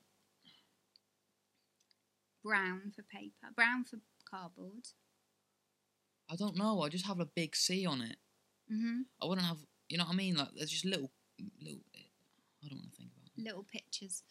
Brown 2.43 2.91
for 2.95 3.03
paper, 3.03 3.47
brown 3.55 3.83
for 3.83 3.99
cardboard. 4.29 4.87
I 6.29 6.35
don't 6.35 6.57
know. 6.57 6.81
I 6.81 6.89
just 6.89 7.07
have 7.07 7.19
a 7.19 7.25
big 7.25 7.55
C 7.55 7.85
on 7.85 8.01
it. 8.01 8.17
Mm-hmm. 8.71 9.01
I 9.21 9.25
wouldn't 9.25 9.47
have. 9.47 9.57
You 9.89 9.97
know 9.97 10.05
what 10.05 10.13
I 10.13 10.15
mean? 10.15 10.35
Like, 10.35 10.49
there's 10.55 10.69
just 10.69 10.85
little, 10.85 11.11
little. 11.61 11.81
I 12.63 12.67
don't 12.69 12.79
want 12.79 12.91
to 12.91 12.97
think 12.97 13.11
about. 13.11 13.31
It. 13.37 13.43
little 13.43 13.65
pictures. 13.69 14.23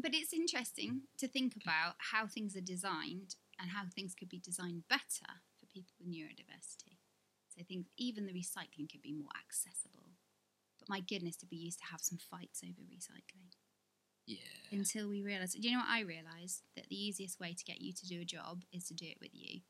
but 0.00 0.14
it's 0.14 0.32
interesting 0.32 1.02
to 1.18 1.26
think 1.26 1.54
about 1.60 1.94
how 1.98 2.26
things 2.26 2.56
are 2.56 2.60
designed 2.60 3.34
and 3.60 3.70
how 3.70 3.82
things 3.94 4.14
could 4.14 4.28
be 4.28 4.38
designed 4.38 4.84
better 4.88 5.42
for 5.58 5.66
people 5.66 5.92
with 5.98 6.08
neurodiversity. 6.08 6.98
So 7.48 7.60
I 7.60 7.64
think 7.64 7.86
even 7.98 8.26
the 8.26 8.32
recycling 8.32 8.90
could 8.90 9.02
be 9.02 9.12
more 9.12 9.34
accessible. 9.36 10.14
But 10.78 10.88
my 10.88 11.00
goodness, 11.00 11.36
did 11.36 11.50
be 11.50 11.56
used 11.56 11.80
to 11.80 11.90
have 11.90 12.00
some 12.00 12.18
fights 12.18 12.62
over 12.62 12.82
recycling 12.82 13.50
Yeah. 14.38 14.78
until 14.78 15.08
we 15.08 15.22
realised. 15.22 15.60
Do 15.60 15.66
you 15.68 15.74
know 15.74 15.80
what 15.80 15.88
I 15.90 16.00
realised? 16.00 16.62
That 16.76 16.88
the 16.88 16.96
easiest 16.96 17.40
way 17.40 17.54
to 17.54 17.64
get 17.64 17.80
you 17.80 17.92
to 17.92 18.06
do 18.06 18.20
a 18.20 18.24
job 18.24 18.62
is 18.72 18.84
to 18.88 18.94
do 18.94 19.06
it 19.06 19.18
with 19.20 19.30
you. 19.34 19.60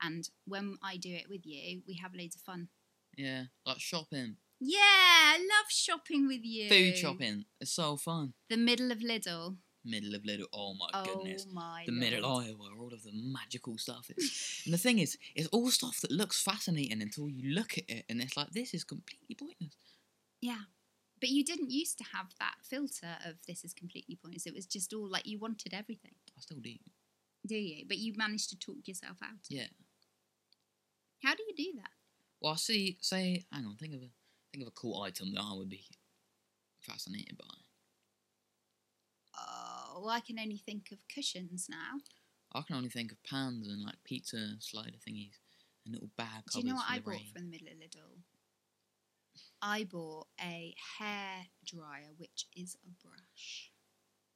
And 0.00 0.28
when 0.46 0.76
I 0.82 0.96
do 0.96 1.10
it 1.14 1.28
with 1.28 1.44
you, 1.44 1.82
we 1.86 1.94
have 2.02 2.14
loads 2.14 2.36
of 2.36 2.42
fun. 2.42 2.68
Yeah. 3.16 3.44
Like 3.66 3.80
shopping, 3.80 4.36
Yeah, 4.60 4.78
I 4.80 5.38
love 5.38 5.70
shopping 5.70 6.26
with 6.28 6.40
you. 6.44 6.68
food 6.68 6.96
shopping. 6.96 7.44
It's 7.60 7.72
so 7.72 7.96
fun. 7.96 8.32
The 8.48 8.56
middle 8.56 8.92
of 8.92 8.98
Lidl. 8.98 9.56
Middle 9.84 10.14
of 10.14 10.24
little. 10.24 10.46
Oh 10.52 10.74
my 10.74 10.88
oh 10.92 11.04
goodness. 11.04 11.46
my 11.52 11.84
the 11.86 11.92
middle 11.92 12.22
Lord. 12.22 12.46
aisle 12.46 12.56
where 12.58 12.78
all 12.80 12.92
of 12.92 13.02
the 13.04 13.12
magical 13.14 13.78
stuff 13.78 14.10
is. 14.16 14.62
and 14.64 14.74
the 14.74 14.78
thing 14.78 14.98
is, 14.98 15.16
it's 15.34 15.48
all 15.48 15.70
stuff 15.70 16.00
that 16.02 16.10
looks 16.10 16.42
fascinating 16.42 17.00
until 17.00 17.28
you 17.28 17.54
look 17.54 17.78
at 17.78 17.84
it 17.88 18.04
and 18.08 18.20
it's 18.20 18.36
like, 18.36 18.50
this 18.50 18.74
is 18.74 18.84
completely 18.84 19.34
pointless. 19.34 19.76
Yeah. 20.40 20.62
But 21.20 21.30
you 21.30 21.44
didn't 21.44 21.70
used 21.70 21.98
to 21.98 22.04
have 22.14 22.26
that 22.38 22.54
filter 22.62 23.16
of 23.24 23.36
this 23.46 23.64
is 23.64 23.72
completely 23.74 24.16
pointless. 24.16 24.46
It 24.46 24.54
was 24.54 24.66
just 24.66 24.92
all 24.92 25.08
like 25.08 25.26
you 25.26 25.38
wanted 25.38 25.74
everything. 25.74 26.12
I 26.36 26.40
still 26.40 26.60
do. 26.60 26.74
Do 27.46 27.56
you? 27.56 27.84
But 27.88 27.98
you 27.98 28.12
managed 28.16 28.50
to 28.50 28.58
talk 28.58 28.76
yourself 28.86 29.16
out. 29.22 29.30
of 29.30 29.50
it. 29.50 29.54
Yeah. 29.56 29.66
How 31.24 31.34
do 31.34 31.42
you 31.48 31.54
do 31.56 31.78
that? 31.80 31.90
Well, 32.40 32.52
I 32.52 32.56
see, 32.56 32.98
say, 33.00 33.44
hang 33.52 33.66
on, 33.66 33.76
think 33.76 33.94
of 33.94 34.02
a 34.02 34.10
think 34.52 34.62
of 34.62 34.68
a 34.68 34.72
cool 34.72 35.02
item 35.02 35.32
that 35.34 35.40
I 35.42 35.54
would 35.54 35.68
be 35.68 35.84
fascinated 36.80 37.36
by. 37.36 37.44
Oh, 39.36 40.00
well, 40.00 40.10
I 40.10 40.20
can 40.20 40.38
only 40.38 40.56
think 40.56 40.90
of 40.92 40.98
cushions 41.12 41.66
now. 41.68 42.00
I 42.52 42.62
can 42.62 42.76
only 42.76 42.88
think 42.88 43.12
of 43.12 43.22
pans 43.24 43.68
and 43.68 43.82
like 43.82 43.96
pizza 44.04 44.38
slider 44.60 44.96
thingies 45.06 45.34
and 45.84 45.94
little 45.94 46.10
bag 46.16 46.44
Do 46.52 46.60
you 46.60 46.64
know 46.66 46.74
what 46.76 46.86
I 46.88 46.98
bought 46.98 47.10
rain. 47.12 47.30
from 47.32 47.44
the 47.50 47.50
middle 47.50 47.68
of 47.68 47.74
Lidl? 47.74 48.22
I 49.60 49.84
bought 49.84 50.26
a 50.40 50.74
hair 50.98 51.46
dryer, 51.66 52.10
which 52.16 52.46
is 52.56 52.76
a 52.86 52.90
brush. 53.06 53.70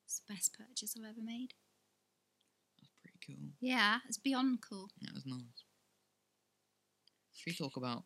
It's 0.05 0.21
the 0.27 0.35
best 0.35 0.53
purchase 0.59 0.95
I've 0.97 1.09
ever 1.11 1.23
made. 1.25 1.55
That's 2.81 2.93
pretty 3.03 3.19
cool. 3.27 3.51
Yeah, 3.61 3.99
it's 4.09 4.19
beyond 4.19 4.59
cool. 4.69 4.89
That 5.01 5.15
was 5.15 5.25
nice. 5.27 5.65
Should 7.35 7.47
we 7.47 7.55
talk 7.55 7.77
about 7.77 8.05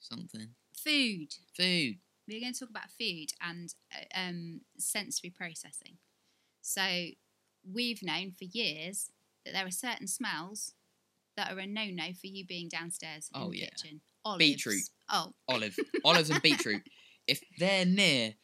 something? 0.00 0.48
Food. 0.76 1.28
Food. 1.56 1.96
we're 2.28 2.40
going 2.40 2.52
to 2.52 2.58
talk 2.60 2.70
about 2.70 2.90
food 2.98 3.28
and 3.40 3.74
uh, 3.94 4.18
um, 4.18 4.60
sensory 4.78 5.30
processing. 5.30 5.98
So, 6.60 6.82
we've 7.70 8.02
known 8.02 8.32
for 8.32 8.44
years 8.44 9.10
that 9.44 9.52
there 9.54 9.66
are 9.66 9.70
certain 9.70 10.06
smells 10.08 10.74
that 11.36 11.50
are 11.52 11.58
a 11.58 11.66
no 11.66 11.86
no 11.86 12.12
for 12.12 12.26
you 12.26 12.44
being 12.46 12.68
downstairs 12.68 13.30
in 13.34 13.40
Oh, 13.40 13.50
the 13.50 13.58
yeah. 13.60 13.66
kitchen. 13.70 14.00
Olives. 14.24 14.38
Beetroot. 14.38 14.82
Oh, 15.10 15.32
Olive. 15.48 15.76
Olives 16.04 16.30
and 16.30 16.40
beetroot. 16.42 16.82
If 17.26 17.40
they're 17.58 17.84
near 17.84 18.34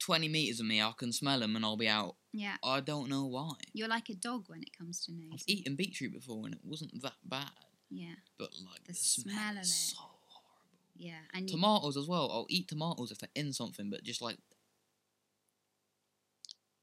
20 0.00 0.28
metres 0.28 0.60
of 0.60 0.66
me, 0.66 0.80
I 0.82 0.92
can 0.96 1.12
smell 1.12 1.40
them 1.40 1.56
and 1.56 1.64
I'll 1.64 1.76
be 1.76 1.88
out. 1.88 2.16
yeah. 2.32 2.56
I 2.64 2.80
don't 2.80 3.08
know 3.08 3.26
why. 3.26 3.52
You're 3.72 3.88
like 3.88 4.08
a 4.10 4.14
dog 4.14 4.44
when 4.48 4.62
it 4.62 4.76
comes 4.76 5.04
to 5.06 5.12
nose. 5.12 5.30
I've 5.34 5.44
eaten 5.46 5.76
beetroot 5.76 6.12
before 6.12 6.44
and 6.46 6.54
it 6.54 6.60
wasn't 6.64 7.00
that 7.02 7.14
bad. 7.24 7.50
Yeah, 7.90 8.14
But 8.38 8.50
like 8.66 8.82
The 8.86 8.92
the, 8.92 8.94
smell, 8.94 9.34
smell 9.36 9.56
of 9.56 9.62
is 9.62 9.68
it. 9.68 9.72
so 9.94 9.96
horrible. 10.00 10.78
yeah. 10.96 11.20
And 11.32 11.48
you- 11.48 11.56
Tomatoes 11.56 11.96
as 11.96 12.06
well. 12.08 12.30
I'll 12.32 12.46
eat 12.48 12.68
tomatoes 12.68 13.10
if 13.12 13.18
they're 13.18 13.28
in 13.34 13.52
something, 13.52 13.88
but 13.90 14.02
just 14.02 14.20
like 14.22 14.38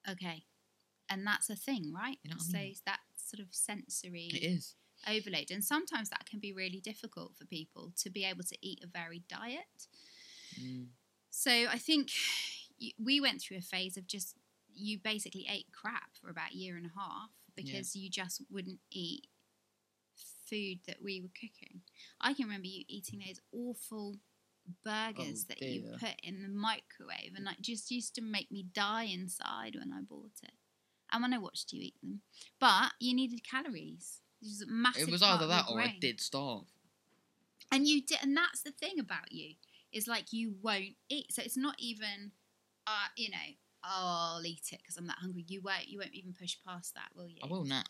okay. 0.10 0.44
and 1.10 1.26
that's 1.26 1.50
a 1.50 1.56
thing, 1.56 1.92
right? 1.94 2.18
You 2.24 2.30
know 2.32 2.38
what 2.38 2.56
I 2.58 2.64
mean? 2.64 2.76
that 2.86 3.00
sort 3.18 3.40
of 3.42 3.48
sensory 3.54 4.30
It 4.34 4.44
is. 4.46 4.76
Overload, 5.08 5.52
and 5.52 5.64
sometimes 5.64 6.10
that 6.10 6.26
can 6.26 6.40
be 6.40 6.54
really 6.54 6.80
difficult 6.80 7.36
for 7.38 7.46
people 7.46 7.92
to 7.98 8.10
be 8.10 8.26
able 8.26 8.44
to 8.44 8.58
eat 8.62 8.84
a 8.84 8.88
varied 8.88 9.28
diet. 9.28 9.88
Mm. 10.60 10.88
So 11.30 11.52
I 11.52 11.78
think 11.78 12.10
we 13.00 13.22
went 13.22 13.42
through 13.42 13.58
a 13.58 13.62
phase 13.62 13.98
of 13.98 14.08
just 14.08 14.36
you 14.74 15.00
basically 15.04 15.48
ate 15.50 15.68
crap 15.72 16.16
for 16.22 16.30
about 16.30 16.52
a 16.52 16.58
year 16.58 16.78
and 16.78 16.86
a 16.86 17.00
half 17.00 17.30
because 17.56 17.96
you 17.96 18.10
just 18.10 18.42
wouldn't 18.50 18.80
eat 18.90 19.28
food 20.50 20.80
that 20.88 20.98
we 21.04 21.22
were 21.22 21.30
cooking. 21.30 21.82
I 22.20 22.34
can 22.34 22.46
remember 22.46 22.68
you 22.68 22.84
eating 22.88 23.20
those 23.26 23.40
awful 23.52 24.18
burgers 24.84 25.46
Oh, 25.46 25.50
that 25.50 25.62
you 25.62 25.84
put 26.00 26.16
in 26.24 26.44
the 26.44 26.50
microwave 26.50 27.34
and 27.36 27.46
like 27.46 27.62
just 27.62 27.92
used 27.92 28.16
to 28.16 28.22
make 28.22 28.52
me 28.52 28.66
die 28.74 29.04
inside 29.04 29.76
when 29.76 29.92
I 29.94 30.02
bought 30.02 30.40
it. 30.44 30.54
And 31.12 31.22
when 31.22 31.34
I 31.34 31.40
watched 31.40 31.74
you 31.74 31.82
eat 31.82 31.96
them. 32.02 32.22
But 32.60 32.94
you 33.00 33.14
needed 33.14 33.42
calories. 33.50 34.22
It 34.41 34.47
was 34.47 35.08
It 35.08 35.12
was 35.12 35.21
either 35.21 35.47
that 35.47 35.65
or 35.69 35.80
I 35.80 35.97
did 35.99 36.19
starve. 36.19 36.63
And 37.71 37.88
you 37.88 38.01
did, 38.01 38.19
and 38.21 38.36
that's 38.36 38.63
the 38.63 38.71
thing 38.71 38.99
about 38.99 39.32
you 39.32 39.56
is 39.93 40.08
like 40.08 40.34
you 40.34 40.56
won't 40.62 40.95
eat. 41.10 41.32
So 41.32 41.41
it's 41.41 41.58
not 41.58 41.75
even, 41.77 42.32
uh, 42.88 43.08
you 43.15 43.30
know, 43.30 43.38
oh, 43.86 44.36
I'll 44.38 44.45
eat 44.45 44.69
it 44.71 44.80
because 44.82 44.97
I'm 44.97 45.08
that 45.08 45.17
hungry. 45.19 45.45
You 45.47 45.62
won't. 45.62 45.88
You 45.88 45.99
won't 45.99 46.13
even 46.13 46.34
push 46.34 46.58
past 46.65 46.95
that, 46.95 47.10
will 47.15 47.27
you? 47.27 47.39
I 47.43 47.47
will 47.47 47.65
now. 47.65 47.84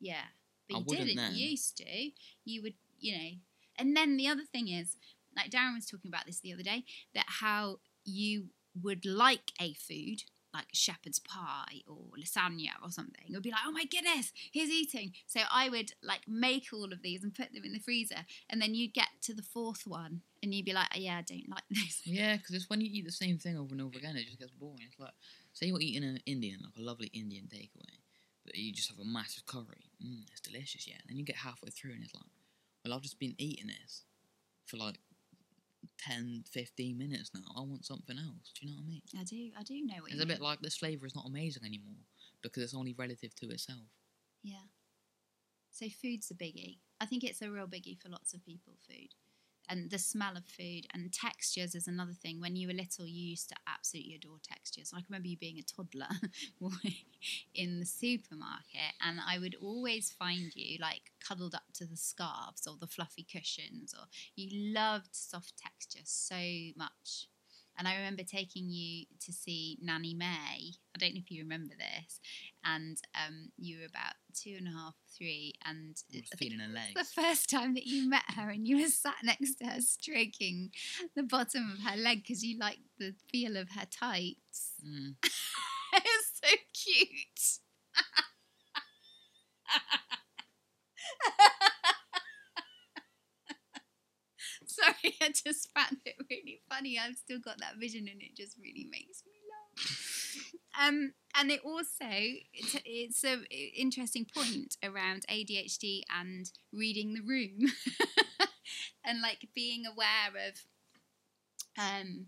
Yeah, 0.00 0.24
but 0.68 0.78
I 0.78 0.80
you 0.80 0.96
didn't. 0.96 1.16
then. 1.16 1.34
You 1.34 1.50
used 1.50 1.76
to. 1.78 2.10
You 2.44 2.62
would, 2.62 2.74
you 2.98 3.16
know. 3.16 3.30
And 3.78 3.96
then 3.96 4.16
the 4.16 4.28
other 4.28 4.44
thing 4.44 4.68
is, 4.68 4.96
like 5.36 5.50
Darren 5.50 5.74
was 5.74 5.86
talking 5.86 6.10
about 6.10 6.26
this 6.26 6.40
the 6.40 6.52
other 6.52 6.62
day, 6.62 6.84
that 7.14 7.26
how 7.26 7.78
you 8.04 8.46
would 8.82 9.04
like 9.04 9.52
a 9.60 9.74
food 9.74 10.22
like 10.52 10.66
shepherd's 10.72 11.18
pie 11.18 11.82
or 11.86 12.06
lasagna 12.18 12.70
or 12.82 12.90
something. 12.90 13.24
It 13.28 13.32
would 13.32 13.42
be 13.42 13.50
like, 13.50 13.60
oh 13.66 13.72
my 13.72 13.84
goodness, 13.84 14.32
he's 14.50 14.70
eating. 14.70 15.12
So 15.26 15.40
I 15.50 15.68
would 15.68 15.92
like 16.02 16.22
make 16.26 16.68
all 16.72 16.92
of 16.92 17.02
these 17.02 17.22
and 17.22 17.34
put 17.34 17.52
them 17.52 17.64
in 17.64 17.72
the 17.72 17.78
freezer, 17.78 18.24
and 18.48 18.60
then 18.60 18.74
you'd 18.74 18.94
get 18.94 19.08
to 19.22 19.34
the 19.34 19.42
fourth 19.42 19.86
one, 19.86 20.22
and 20.42 20.54
you'd 20.54 20.66
be 20.66 20.72
like, 20.72 20.88
oh, 20.94 20.98
yeah, 20.98 21.18
I 21.18 21.22
don't 21.22 21.48
like 21.48 21.62
this. 21.70 22.02
Yeah, 22.04 22.36
because 22.36 22.54
it's 22.54 22.70
when 22.70 22.80
you 22.80 22.90
eat 22.92 23.04
the 23.04 23.12
same 23.12 23.38
thing 23.38 23.56
over 23.56 23.72
and 23.72 23.82
over 23.82 23.98
again, 23.98 24.16
it 24.16 24.26
just 24.26 24.38
gets 24.38 24.52
boring. 24.52 24.80
It's 24.86 24.98
like, 24.98 25.12
say 25.52 25.66
you're 25.66 25.80
eating 25.80 26.04
an 26.04 26.20
Indian, 26.26 26.60
like 26.62 26.76
a 26.78 26.82
lovely 26.82 27.10
Indian 27.12 27.44
takeaway, 27.44 27.98
but 28.44 28.56
you 28.56 28.72
just 28.72 28.90
have 28.90 28.98
a 28.98 29.04
massive 29.04 29.46
curry. 29.46 29.90
Mm, 30.04 30.24
it's 30.30 30.40
delicious, 30.40 30.86
yeah. 30.86 30.96
And 31.02 31.10
Then 31.10 31.18
you 31.18 31.24
get 31.24 31.36
halfway 31.36 31.70
through 31.70 31.92
and 31.92 32.02
it's 32.02 32.14
like, 32.14 32.24
well, 32.84 32.94
I've 32.94 33.02
just 33.02 33.18
been 33.18 33.34
eating 33.38 33.66
this 33.68 34.04
for 34.64 34.76
like 34.76 34.98
10, 35.98 36.44
15 36.50 36.98
minutes 36.98 37.30
now. 37.34 37.40
I 37.56 37.60
want 37.60 37.84
something 37.84 38.16
else. 38.18 38.52
Do 38.54 38.66
you 38.66 38.72
know 38.72 38.78
what 38.78 38.84
I 38.84 38.88
mean? 38.88 39.02
I 39.18 39.24
do, 39.24 39.50
I 39.58 39.62
do 39.62 39.74
know 39.86 40.02
what 40.02 40.12
It's 40.12 40.22
a 40.22 40.26
bit 40.26 40.40
like 40.40 40.60
this 40.60 40.76
flavour 40.76 41.06
is 41.06 41.14
not 41.14 41.26
amazing 41.26 41.64
anymore 41.64 42.04
because 42.42 42.62
it's 42.62 42.74
only 42.74 42.94
relative 42.94 43.34
to 43.36 43.48
itself. 43.50 43.88
Yeah. 44.42 44.68
So 45.70 45.86
food's 45.88 46.30
a 46.30 46.34
biggie. 46.34 46.78
I 47.00 47.06
think 47.06 47.24
it's 47.24 47.42
a 47.42 47.50
real 47.50 47.66
biggie 47.66 48.00
for 48.00 48.08
lots 48.08 48.34
of 48.34 48.44
people, 48.44 48.74
food. 48.86 49.14
And 49.70 49.88
the 49.90 49.98
smell 49.98 50.36
of 50.36 50.44
food 50.46 50.86
and 50.92 51.12
textures 51.12 51.74
is 51.76 51.86
another 51.86 52.12
thing. 52.12 52.40
When 52.40 52.56
you 52.56 52.66
were 52.66 52.74
little, 52.74 53.06
you 53.06 53.30
used 53.30 53.48
to 53.50 53.54
absolutely 53.68 54.16
adore 54.16 54.38
textures. 54.42 54.90
I 54.92 54.98
can 54.98 55.06
remember 55.10 55.28
you 55.28 55.36
being 55.36 55.58
a 55.58 55.62
toddler 55.62 56.08
in 57.54 57.78
the 57.78 57.86
supermarket, 57.86 58.94
and 59.00 59.20
I 59.24 59.38
would 59.38 59.54
always 59.62 60.10
find 60.10 60.50
you 60.54 60.78
like 60.80 61.12
cuddled 61.26 61.54
up 61.54 61.72
to 61.74 61.86
the 61.86 61.96
scarves 61.96 62.66
or 62.66 62.76
the 62.80 62.86
fluffy 62.88 63.22
cushions, 63.30 63.94
or 63.96 64.06
you 64.34 64.74
loved 64.74 65.14
soft 65.14 65.54
texture 65.56 66.04
so 66.04 66.36
much. 66.76 67.28
And 67.80 67.88
I 67.88 67.96
remember 67.96 68.24
taking 68.24 68.68
you 68.68 69.06
to 69.24 69.32
see 69.32 69.78
Nanny 69.80 70.12
May. 70.12 70.74
I 70.94 70.98
don't 70.98 71.14
know 71.14 71.20
if 71.24 71.30
you 71.30 71.42
remember 71.42 71.72
this. 71.78 72.20
And 72.62 73.00
um, 73.14 73.52
you 73.56 73.78
were 73.78 73.86
about 73.86 74.16
two 74.34 74.54
and 74.58 74.68
a 74.68 74.70
half, 74.70 74.96
three, 75.16 75.54
and 75.64 75.96
I 76.12 76.18
was 76.18 76.28
I 76.34 76.36
think 76.36 76.52
feeling 76.52 76.60
her 76.60 76.92
the 76.94 77.04
first 77.04 77.48
time 77.48 77.72
that 77.72 77.86
you 77.86 78.06
met 78.06 78.34
her 78.36 78.50
and 78.50 78.68
you 78.68 78.82
were 78.82 78.88
sat 78.88 79.14
next 79.24 79.54
to 79.56 79.64
her 79.64 79.80
stroking 79.80 80.72
the 81.16 81.22
bottom 81.22 81.72
of 81.72 81.90
her 81.90 81.96
leg 81.96 82.22
because 82.22 82.44
you 82.44 82.58
liked 82.58 82.82
the 82.98 83.14
feel 83.32 83.56
of 83.56 83.70
her 83.70 83.86
tights. 83.90 84.72
Mm. 84.86 85.14
it's 85.94 86.40
so 86.44 86.50
cute. 86.74 87.60
Sorry, 94.80 95.14
I 95.20 95.28
just 95.28 95.68
found 95.74 95.98
it 96.04 96.16
really 96.30 96.60
funny. 96.68 96.98
I've 96.98 97.16
still 97.16 97.38
got 97.38 97.58
that 97.58 97.76
vision 97.78 98.08
and 98.10 98.22
it 98.22 98.36
just 98.36 98.56
really 98.58 98.88
makes 98.90 99.22
me 99.26 99.32
laugh. 99.50 100.52
Um, 100.80 101.12
and 101.36 101.50
it 101.50 101.60
also 101.64 102.06
it's, 102.08 102.76
it's 102.84 103.24
a 103.24 103.38
interesting 103.76 104.26
point 104.32 104.76
around 104.82 105.24
ADHD 105.28 106.02
and 106.18 106.50
reading 106.72 107.14
the 107.14 107.20
room, 107.22 107.72
and 109.04 109.20
like 109.20 109.48
being 109.54 109.84
aware 109.86 110.48
of, 110.48 110.54
um, 111.78 112.26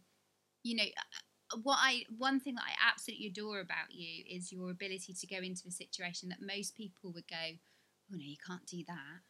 you 0.62 0.77
know, 0.77 0.85
uh, 0.85 1.59
what 1.62 1.79
I 1.81 2.05
one 2.19 2.41
thing 2.41 2.55
that 2.57 2.65
I 2.67 2.91
absolutely 2.91 3.27
adore 3.29 3.61
about 3.61 3.91
you 3.93 4.25
is 4.29 4.53
your 4.53 4.71
ability 4.71 5.15
to 5.15 5.27
go 5.27 5.38
into 5.38 5.69
a 5.69 5.73
situation 5.73 6.29
that 6.31 6.38
most 6.41 6.77
people 6.77 7.12
would 7.12 7.29
go, 7.29 7.37
oh 7.37 8.17
no, 8.17 8.25
you 8.25 8.37
can't 8.45 8.67
do 8.67 8.83
that, 8.88 9.21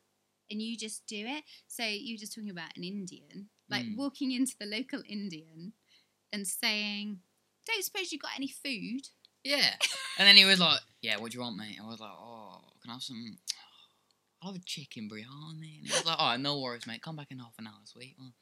and 0.52 0.62
you 0.62 0.76
just 0.76 1.04
do 1.08 1.24
it. 1.26 1.42
So 1.66 1.82
you 1.84 2.14
were 2.14 2.18
just 2.18 2.34
talking 2.34 2.50
about 2.50 2.76
an 2.76 2.84
Indian, 2.84 3.48
like 3.68 3.84
Mm. 3.86 3.96
walking 3.96 4.30
into 4.30 4.54
the 4.60 4.66
local 4.66 5.02
Indian 5.08 5.72
and 6.32 6.46
saying, 6.46 7.20
"Don't 7.66 7.82
suppose 7.84 8.12
you 8.12 8.18
got 8.18 8.36
any 8.36 8.48
food?" 8.48 9.08
Yeah. 9.42 9.74
And 10.18 10.28
then 10.28 10.36
he 10.36 10.44
was 10.44 10.60
like, 10.60 10.80
Yeah, 11.00 11.16
what 11.16 11.32
do 11.32 11.36
you 11.38 11.42
want, 11.42 11.56
mate? 11.56 11.78
I 11.82 11.86
was 11.88 11.98
like, 11.98 12.12
Oh, 12.12 12.60
can 12.82 12.90
I 12.90 12.94
have 12.94 13.02
some. 13.02 13.38
I'll 14.42 14.52
have 14.52 14.60
a 14.60 14.64
chicken 14.64 15.08
biryani. 15.08 15.78
And 15.78 15.86
he 15.86 15.90
was 15.92 16.04
like, 16.04 16.16
Oh, 16.18 16.36
no 16.36 16.60
worries, 16.60 16.86
mate. 16.86 17.00
Come 17.02 17.16
back 17.16 17.30
in 17.30 17.38
half 17.38 17.54
an 17.58 17.66
hour, 17.66 17.80
sweet. 17.84 18.14
Well, 18.18 18.32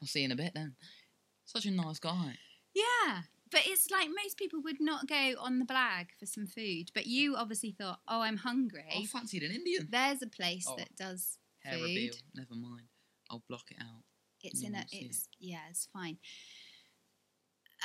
I'll 0.00 0.06
see 0.08 0.20
you 0.20 0.26
in 0.26 0.32
a 0.32 0.36
bit 0.36 0.52
then. 0.54 0.76
Such 1.44 1.66
a 1.66 1.70
nice 1.72 1.98
guy. 1.98 2.38
Yeah. 2.74 3.22
But 3.50 3.62
it's 3.66 3.90
like 3.90 4.08
most 4.24 4.36
people 4.38 4.60
would 4.62 4.80
not 4.80 5.08
go 5.08 5.34
on 5.40 5.58
the 5.58 5.64
blag 5.64 6.06
for 6.18 6.26
some 6.26 6.46
food. 6.46 6.90
But 6.94 7.06
you 7.06 7.34
obviously 7.36 7.72
thought, 7.72 8.00
oh, 8.08 8.20
I'm 8.20 8.36
hungry. 8.38 8.84
I 8.96 9.04
fancied 9.06 9.42
an 9.42 9.50
Indian. 9.52 9.88
There's 9.90 10.22
a 10.22 10.26
place 10.28 10.66
Oh. 10.68 10.76
that 10.76 10.94
does 10.96 11.38
Hair 11.66 11.78
food. 11.78 11.82
reveal. 11.84 12.14
Never 12.34 12.54
mind. 12.54 12.86
I'll 13.30 13.42
block 13.48 13.70
it 13.70 13.78
out. 13.80 14.02
It's 14.42 14.62
in 14.62 14.74
a 14.74 14.78
won't 14.78 14.92
it. 14.92 15.06
it's 15.06 15.28
yeah, 15.40 15.60
it's 15.70 15.88
fine. 15.92 16.18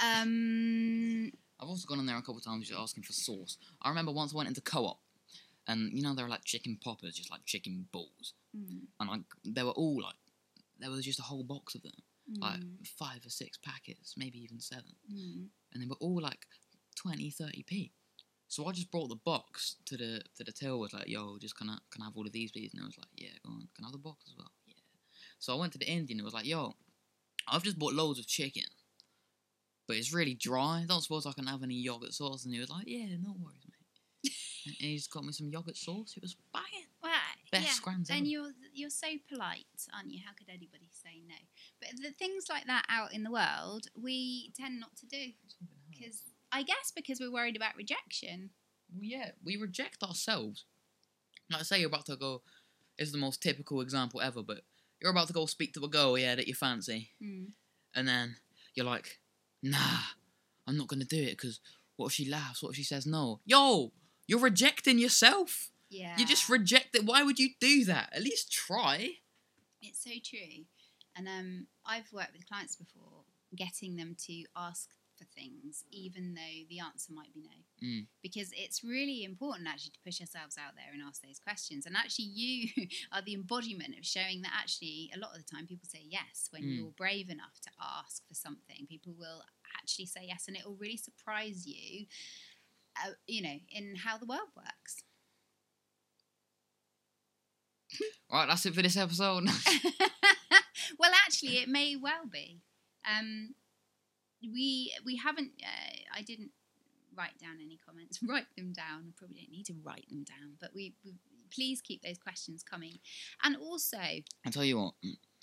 Um 0.03 1.31
I've 1.59 1.67
also 1.67 1.87
gone 1.87 1.99
in 1.99 2.05
there 2.07 2.17
a 2.17 2.21
couple 2.21 2.37
of 2.37 2.43
times 2.43 2.67
just 2.67 2.79
asking 2.79 3.03
for 3.03 3.13
sauce. 3.13 3.57
I 3.81 3.89
remember 3.89 4.11
once 4.11 4.33
I 4.33 4.37
went 4.37 4.49
into 4.49 4.61
co 4.61 4.85
op, 4.85 4.99
and 5.67 5.91
you 5.93 6.01
know, 6.01 6.15
there 6.15 6.25
were 6.25 6.29
like 6.31 6.43
chicken 6.43 6.77
poppers, 6.83 7.15
just 7.15 7.29
like 7.31 7.45
chicken 7.45 7.87
balls. 7.91 8.33
mm, 8.55 8.81
And 8.99 9.09
like 9.09 9.21
they 9.45 9.63
were 9.63 9.71
all 9.71 10.01
like, 10.01 10.15
there 10.79 10.89
was 10.89 11.05
just 11.05 11.19
a 11.19 11.23
whole 11.23 11.43
box 11.43 11.75
of 11.75 11.83
them. 11.83 11.93
Like 12.39 12.61
mm, 12.61 12.87
five 12.97 13.25
or 13.25 13.29
six 13.29 13.57
packets, 13.57 14.13
maybe 14.17 14.39
even 14.39 14.59
seven. 14.59 14.95
mm. 15.11 15.47
and 15.73 15.83
they 15.83 15.87
were 15.87 15.97
all 15.99 16.21
like 16.21 16.45
20 16.95 17.29
30p 17.31 17.91
so 18.51 18.67
i 18.67 18.71
just 18.73 18.91
brought 18.91 19.07
the 19.07 19.15
box 19.15 19.77
to 19.85 19.95
the 19.95 20.21
to 20.35 20.43
the 20.43 20.51
till 20.51 20.77
was 20.79 20.93
like 20.93 21.07
yo 21.07 21.37
just 21.39 21.57
can 21.57 21.69
i 21.69 21.77
can 21.91 22.01
i 22.01 22.05
have 22.05 22.17
all 22.17 22.25
of 22.27 22.33
these 22.33 22.51
please? 22.51 22.71
And 22.73 22.83
I 22.83 22.85
was 22.85 22.97
like 22.97 23.07
yeah 23.15 23.35
go 23.45 23.51
on. 23.51 23.67
Can 23.75 23.85
i 23.85 23.87
have 23.87 23.93
the 23.93 23.97
box 24.09 24.25
as 24.27 24.33
well? 24.37 24.51
Yeah. 24.67 24.73
So 25.39 25.53
i 25.55 25.59
went 25.59 25.71
to 25.73 25.79
the 25.79 25.87
indian 25.89 26.17
and 26.17 26.21
it 26.21 26.25
was 26.25 26.33
like 26.33 26.45
yo 26.45 26.75
i've 27.47 27.63
just 27.63 27.79
bought 27.79 27.93
loads 27.93 28.19
of 28.19 28.27
chicken 28.27 28.69
but 29.87 29.97
it's 29.97 30.13
really 30.13 30.35
dry. 30.35 30.85
Don't 30.87 31.01
suppose 31.01 31.25
i 31.25 31.31
can 31.33 31.47
have 31.47 31.63
any 31.63 31.75
yogurt 31.75 32.13
sauce. 32.13 32.45
And 32.45 32.53
he 32.53 32.59
was 32.59 32.69
like 32.69 32.85
yeah 32.87 33.15
no 33.21 33.35
worries 33.39 33.65
mate. 33.67 34.33
And 34.79 34.89
he 34.91 34.95
just 34.95 35.11
got 35.11 35.25
me 35.25 35.33
some 35.33 35.49
yogurt 35.49 35.75
sauce. 35.75 36.13
It 36.15 36.21
was 36.21 36.35
banging. 36.53 36.87
Well, 37.01 37.11
best 37.51 37.65
yeah. 37.65 37.71
scrams 37.71 38.09
And 38.11 38.19
ever. 38.19 38.27
you're 38.27 38.51
you're 38.73 38.89
so 38.91 39.07
polite, 39.27 39.65
aren't 39.93 40.11
you? 40.11 40.19
How 40.25 40.33
could 40.37 40.49
anybody 40.49 40.89
say 40.91 41.23
no? 41.27 41.35
But 41.79 41.89
the 42.01 42.11
things 42.11 42.45
like 42.47 42.65
that 42.67 42.85
out 42.87 43.11
in 43.11 43.23
the 43.23 43.31
world, 43.31 43.87
we 43.99 44.51
tend 44.55 44.79
not 44.79 44.95
to 44.97 45.07
do. 45.07 45.31
Because 45.89 46.21
I 46.51 46.63
guess 46.63 46.91
because 46.95 47.19
we're 47.19 47.31
worried 47.31 47.55
about 47.55 47.75
rejection. 47.75 48.49
Yeah, 48.99 49.31
we 49.43 49.55
reject 49.57 50.03
ourselves. 50.03 50.65
Like, 51.49 51.63
say 51.65 51.79
you're 51.79 51.87
about 51.89 52.05
to 52.07 52.15
go. 52.15 52.41
It's 52.97 53.11
the 53.11 53.17
most 53.17 53.41
typical 53.41 53.81
example 53.81 54.21
ever, 54.21 54.43
but 54.43 54.61
you're 55.01 55.11
about 55.11 55.27
to 55.27 55.33
go 55.33 55.45
speak 55.45 55.73
to 55.73 55.83
a 55.85 55.87
girl, 55.89 56.17
yeah, 56.17 56.35
that 56.35 56.47
you 56.47 56.53
fancy, 56.53 57.09
Mm. 57.21 57.53
and 57.95 58.07
then 58.07 58.35
you're 58.75 58.85
like, 58.85 59.19
"Nah, 59.63 60.01
I'm 60.67 60.77
not 60.77 60.87
gonna 60.87 61.05
do 61.05 61.21
it 61.21 61.31
because 61.37 61.59
what 61.95 62.07
if 62.07 62.13
she 62.13 62.25
laughs? 62.29 62.61
What 62.61 62.69
if 62.71 62.75
she 62.75 62.83
says 62.83 63.05
no? 63.05 63.41
Yo, 63.45 63.91
you're 64.27 64.39
rejecting 64.39 64.99
yourself. 64.99 65.71
Yeah, 65.89 66.17
You 66.17 66.25
just 66.25 66.47
reject 66.47 66.95
it. 66.95 67.03
Why 67.05 67.21
would 67.23 67.37
you 67.39 67.49
do 67.59 67.83
that? 67.85 68.13
At 68.13 68.21
least 68.23 68.51
try. 68.51 69.19
It's 69.81 70.03
so 70.03 70.11
true. 70.23 70.65
And 71.15 71.27
um, 71.27 71.67
I've 71.85 72.13
worked 72.13 72.31
with 72.33 72.47
clients 72.47 72.75
before, 72.77 73.25
getting 73.55 73.97
them 73.97 74.15
to 74.27 74.45
ask 74.55 74.89
for 75.21 75.25
things, 75.37 75.83
even 75.91 76.33
though 76.33 76.57
the 76.69 76.79
answer 76.79 77.13
might 77.13 77.33
be 77.33 77.43
no. 77.45 77.87
Mm. 77.87 78.07
Because 78.23 78.49
it's 78.57 78.83
really 78.83 79.23
important 79.23 79.67
actually 79.69 79.91
to 79.91 79.99
push 80.03 80.19
ourselves 80.19 80.57
out 80.57 80.73
there 80.75 80.89
and 80.91 81.01
ask 81.05 81.21
those 81.21 81.37
questions. 81.39 81.85
And 81.85 81.95
actually, 81.95 82.25
you 82.33 82.69
are 83.13 83.21
the 83.21 83.35
embodiment 83.35 83.93
of 83.99 84.05
showing 84.05 84.41
that 84.41 84.53
actually, 84.57 85.11
a 85.15 85.19
lot 85.19 85.37
of 85.37 85.45
the 85.45 85.49
time, 85.53 85.67
people 85.67 85.87
say 85.87 86.01
yes 86.09 86.49
when 86.49 86.63
Mm. 86.63 86.77
you're 86.77 86.97
brave 86.97 87.29
enough 87.29 87.59
to 87.61 87.69
ask 87.81 88.25
for 88.27 88.33
something. 88.33 88.87
People 88.89 89.13
will 89.17 89.43
actually 89.79 90.05
say 90.05 90.21
yes, 90.27 90.45
and 90.47 90.57
it 90.57 90.65
will 90.65 90.75
really 90.75 90.97
surprise 90.97 91.65
you 91.67 92.05
uh, 93.05 93.11
you 93.27 93.41
know, 93.41 93.55
in 93.71 93.95
how 93.95 94.17
the 94.17 94.25
world 94.25 94.49
works. 94.55 95.03
Right, 98.31 98.47
that's 98.47 98.65
it 98.65 98.73
for 98.73 98.81
this 98.81 98.95
episode. 98.97 99.43
well, 100.99 101.11
actually, 101.25 101.57
it 101.57 101.67
may 101.67 101.95
well 101.95 102.25
be. 102.31 102.61
Um, 103.05 103.55
we 104.41 104.93
we 105.05 105.17
haven't. 105.17 105.51
Uh, 105.63 106.17
I 106.17 106.21
didn't 106.21 106.51
write 107.15 107.37
down 107.39 107.57
any 107.61 107.79
comments. 107.85 108.19
Write 108.27 108.47
them 108.57 108.73
down. 108.73 109.05
I 109.07 109.11
probably 109.17 109.37
don't 109.37 109.51
need 109.51 109.65
to 109.65 109.75
write 109.83 110.07
them 110.09 110.23
down, 110.23 110.53
but 110.59 110.71
we, 110.73 110.93
we 111.03 111.15
please 111.53 111.81
keep 111.81 112.01
those 112.01 112.17
questions 112.17 112.63
coming. 112.63 112.99
And 113.43 113.55
also, 113.57 113.97
I'll 113.97 114.51
tell 114.51 114.63
you 114.63 114.77
what. 114.79 114.93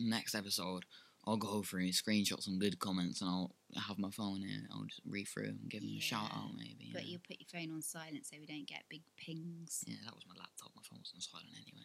Next 0.00 0.34
episode, 0.34 0.84
I'll 1.26 1.36
go 1.36 1.62
through, 1.62 1.82
and 1.82 1.92
screenshot 1.92 2.40
some 2.42 2.58
good 2.58 2.78
comments, 2.78 3.20
and 3.20 3.28
I'll 3.28 3.54
have 3.76 3.98
my 3.98 4.10
phone 4.10 4.42
here. 4.42 4.62
I'll 4.72 4.84
just 4.84 5.02
read 5.06 5.26
through 5.28 5.44
and 5.44 5.68
give 5.68 5.80
them 5.80 5.96
a 5.96 6.00
shout 6.00 6.30
out, 6.32 6.50
maybe. 6.56 6.90
but 6.92 7.02
yeah. 7.02 7.12
you'll 7.12 7.20
put 7.26 7.38
your 7.40 7.60
phone 7.60 7.72
on 7.74 7.82
silent 7.82 8.26
so 8.26 8.36
we 8.40 8.46
don't 8.46 8.66
get 8.66 8.84
big 8.88 9.02
pings. 9.16 9.84
Yeah, 9.86 9.96
that 10.04 10.14
was 10.14 10.24
my 10.26 10.34
laptop. 10.38 10.70
My 10.76 10.82
phone 10.88 11.00
was 11.00 11.12
on 11.14 11.20
silent 11.20 11.50
anyway. 11.54 11.84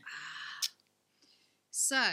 So, 1.71 2.03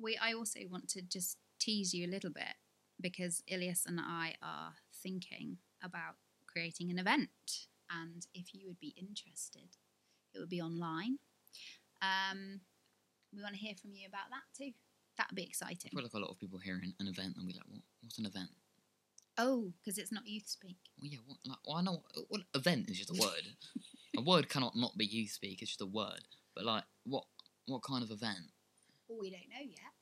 we 0.00 0.18
I 0.20 0.32
also 0.32 0.60
want 0.68 0.88
to 0.90 1.02
just 1.02 1.38
tease 1.60 1.94
you 1.94 2.06
a 2.06 2.10
little 2.10 2.30
bit 2.30 2.56
because 3.00 3.42
Elias 3.50 3.84
and 3.86 4.00
I 4.00 4.34
are 4.42 4.74
thinking 5.02 5.58
about 5.82 6.16
creating 6.46 6.90
an 6.90 6.98
event, 6.98 7.66
and 7.90 8.26
if 8.34 8.54
you 8.54 8.66
would 8.68 8.80
be 8.80 8.94
interested, 8.96 9.76
it 10.34 10.38
would 10.38 10.48
be 10.48 10.60
online. 10.60 11.18
Um, 12.02 12.60
we 13.34 13.42
want 13.42 13.54
to 13.54 13.60
hear 13.60 13.74
from 13.80 13.92
you 13.94 14.06
about 14.06 14.30
that 14.30 14.42
too. 14.56 14.72
That'd 15.16 15.36
be 15.36 15.44
exciting. 15.44 15.90
I 15.92 15.96
feel 15.96 16.04
like 16.04 16.14
a 16.14 16.18
lot 16.18 16.30
of 16.30 16.38
people 16.38 16.58
hearing 16.58 16.94
an 16.98 17.06
event 17.06 17.34
and 17.36 17.46
be 17.46 17.52
like, 17.54 17.68
"What? 17.68 17.82
What's 18.00 18.18
an 18.18 18.26
event?" 18.26 18.50
Oh, 19.38 19.72
because 19.78 19.98
it's 19.98 20.12
not 20.12 20.26
youth 20.26 20.48
speak. 20.48 20.78
Well, 21.00 21.10
yeah. 21.10 21.18
What? 21.26 21.38
Like, 21.44 21.58
well, 21.66 21.76
I 21.76 21.82
know. 21.82 22.02
What, 22.28 22.42
event 22.54 22.90
is 22.90 22.98
just 22.98 23.10
a 23.10 23.20
word. 23.20 23.56
a 24.18 24.22
word 24.22 24.48
cannot 24.48 24.76
not 24.76 24.96
be 24.96 25.06
youth 25.06 25.30
speak. 25.30 25.62
It's 25.62 25.72
just 25.72 25.80
a 25.80 25.86
word. 25.86 26.24
But 26.54 26.64
like, 26.64 26.84
what? 27.04 27.24
What 27.66 27.82
kind 27.82 28.02
of 28.02 28.10
event? 28.10 28.50
Well, 29.08 29.18
we 29.20 29.30
don't 29.30 29.48
know 29.48 29.66
yet. 29.68 29.92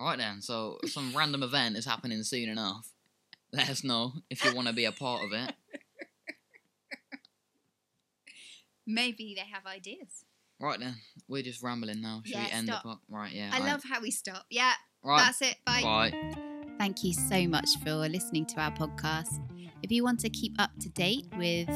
All 0.00 0.06
right 0.08 0.18
then. 0.18 0.40
So 0.42 0.78
some 0.86 1.12
random 1.16 1.42
event 1.42 1.76
is 1.76 1.84
happening 1.84 2.22
soon 2.22 2.48
enough. 2.48 2.88
Let 3.52 3.68
us 3.70 3.82
know 3.82 4.12
if 4.30 4.44
you 4.44 4.54
want 4.54 4.68
to 4.68 4.74
be 4.74 4.84
a 4.84 4.92
part 4.92 5.24
of 5.24 5.32
it. 5.32 5.54
Maybe 8.86 9.34
they 9.36 9.44
have 9.52 9.66
ideas. 9.66 10.24
Right 10.60 10.80
then, 10.80 10.96
we're 11.28 11.42
just 11.42 11.62
rambling 11.62 12.00
now. 12.00 12.22
Should 12.24 12.36
we 12.36 12.50
end 12.50 12.66
stop. 12.68 12.82
the 12.82 12.88
po- 12.88 13.00
right? 13.08 13.32
Yeah. 13.32 13.50
I 13.52 13.60
right. 13.60 13.68
love 13.72 13.82
how 13.84 14.00
we 14.00 14.10
stop. 14.10 14.44
Yeah, 14.50 14.72
Right. 15.04 15.18
that's 15.18 15.40
it. 15.42 15.56
Bye. 15.64 15.82
Bye. 15.82 16.34
Thank 16.78 17.04
you 17.04 17.12
so 17.12 17.46
much 17.46 17.68
for 17.84 17.92
listening 17.94 18.46
to 18.46 18.60
our 18.60 18.72
podcast. 18.72 19.38
If 19.82 19.92
you 19.92 20.02
want 20.04 20.20
to 20.20 20.30
keep 20.30 20.54
up 20.58 20.70
to 20.80 20.88
date 20.90 21.26
with 21.36 21.68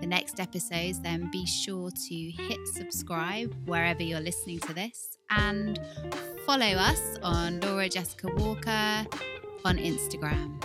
the 0.00 0.06
next 0.06 0.38
episodes, 0.40 1.00
then 1.00 1.30
be 1.30 1.46
sure 1.46 1.90
to 1.90 2.14
hit 2.14 2.58
subscribe 2.68 3.54
wherever 3.66 4.02
you're 4.02 4.20
listening 4.20 4.60
to 4.60 4.74
this 4.74 5.18
and 5.30 5.78
follow 6.46 6.66
us 6.66 7.18
on 7.22 7.60
Laura 7.60 7.88
Jessica 7.88 8.28
Walker 8.36 9.06
on 9.64 9.76
Instagram. 9.76 10.62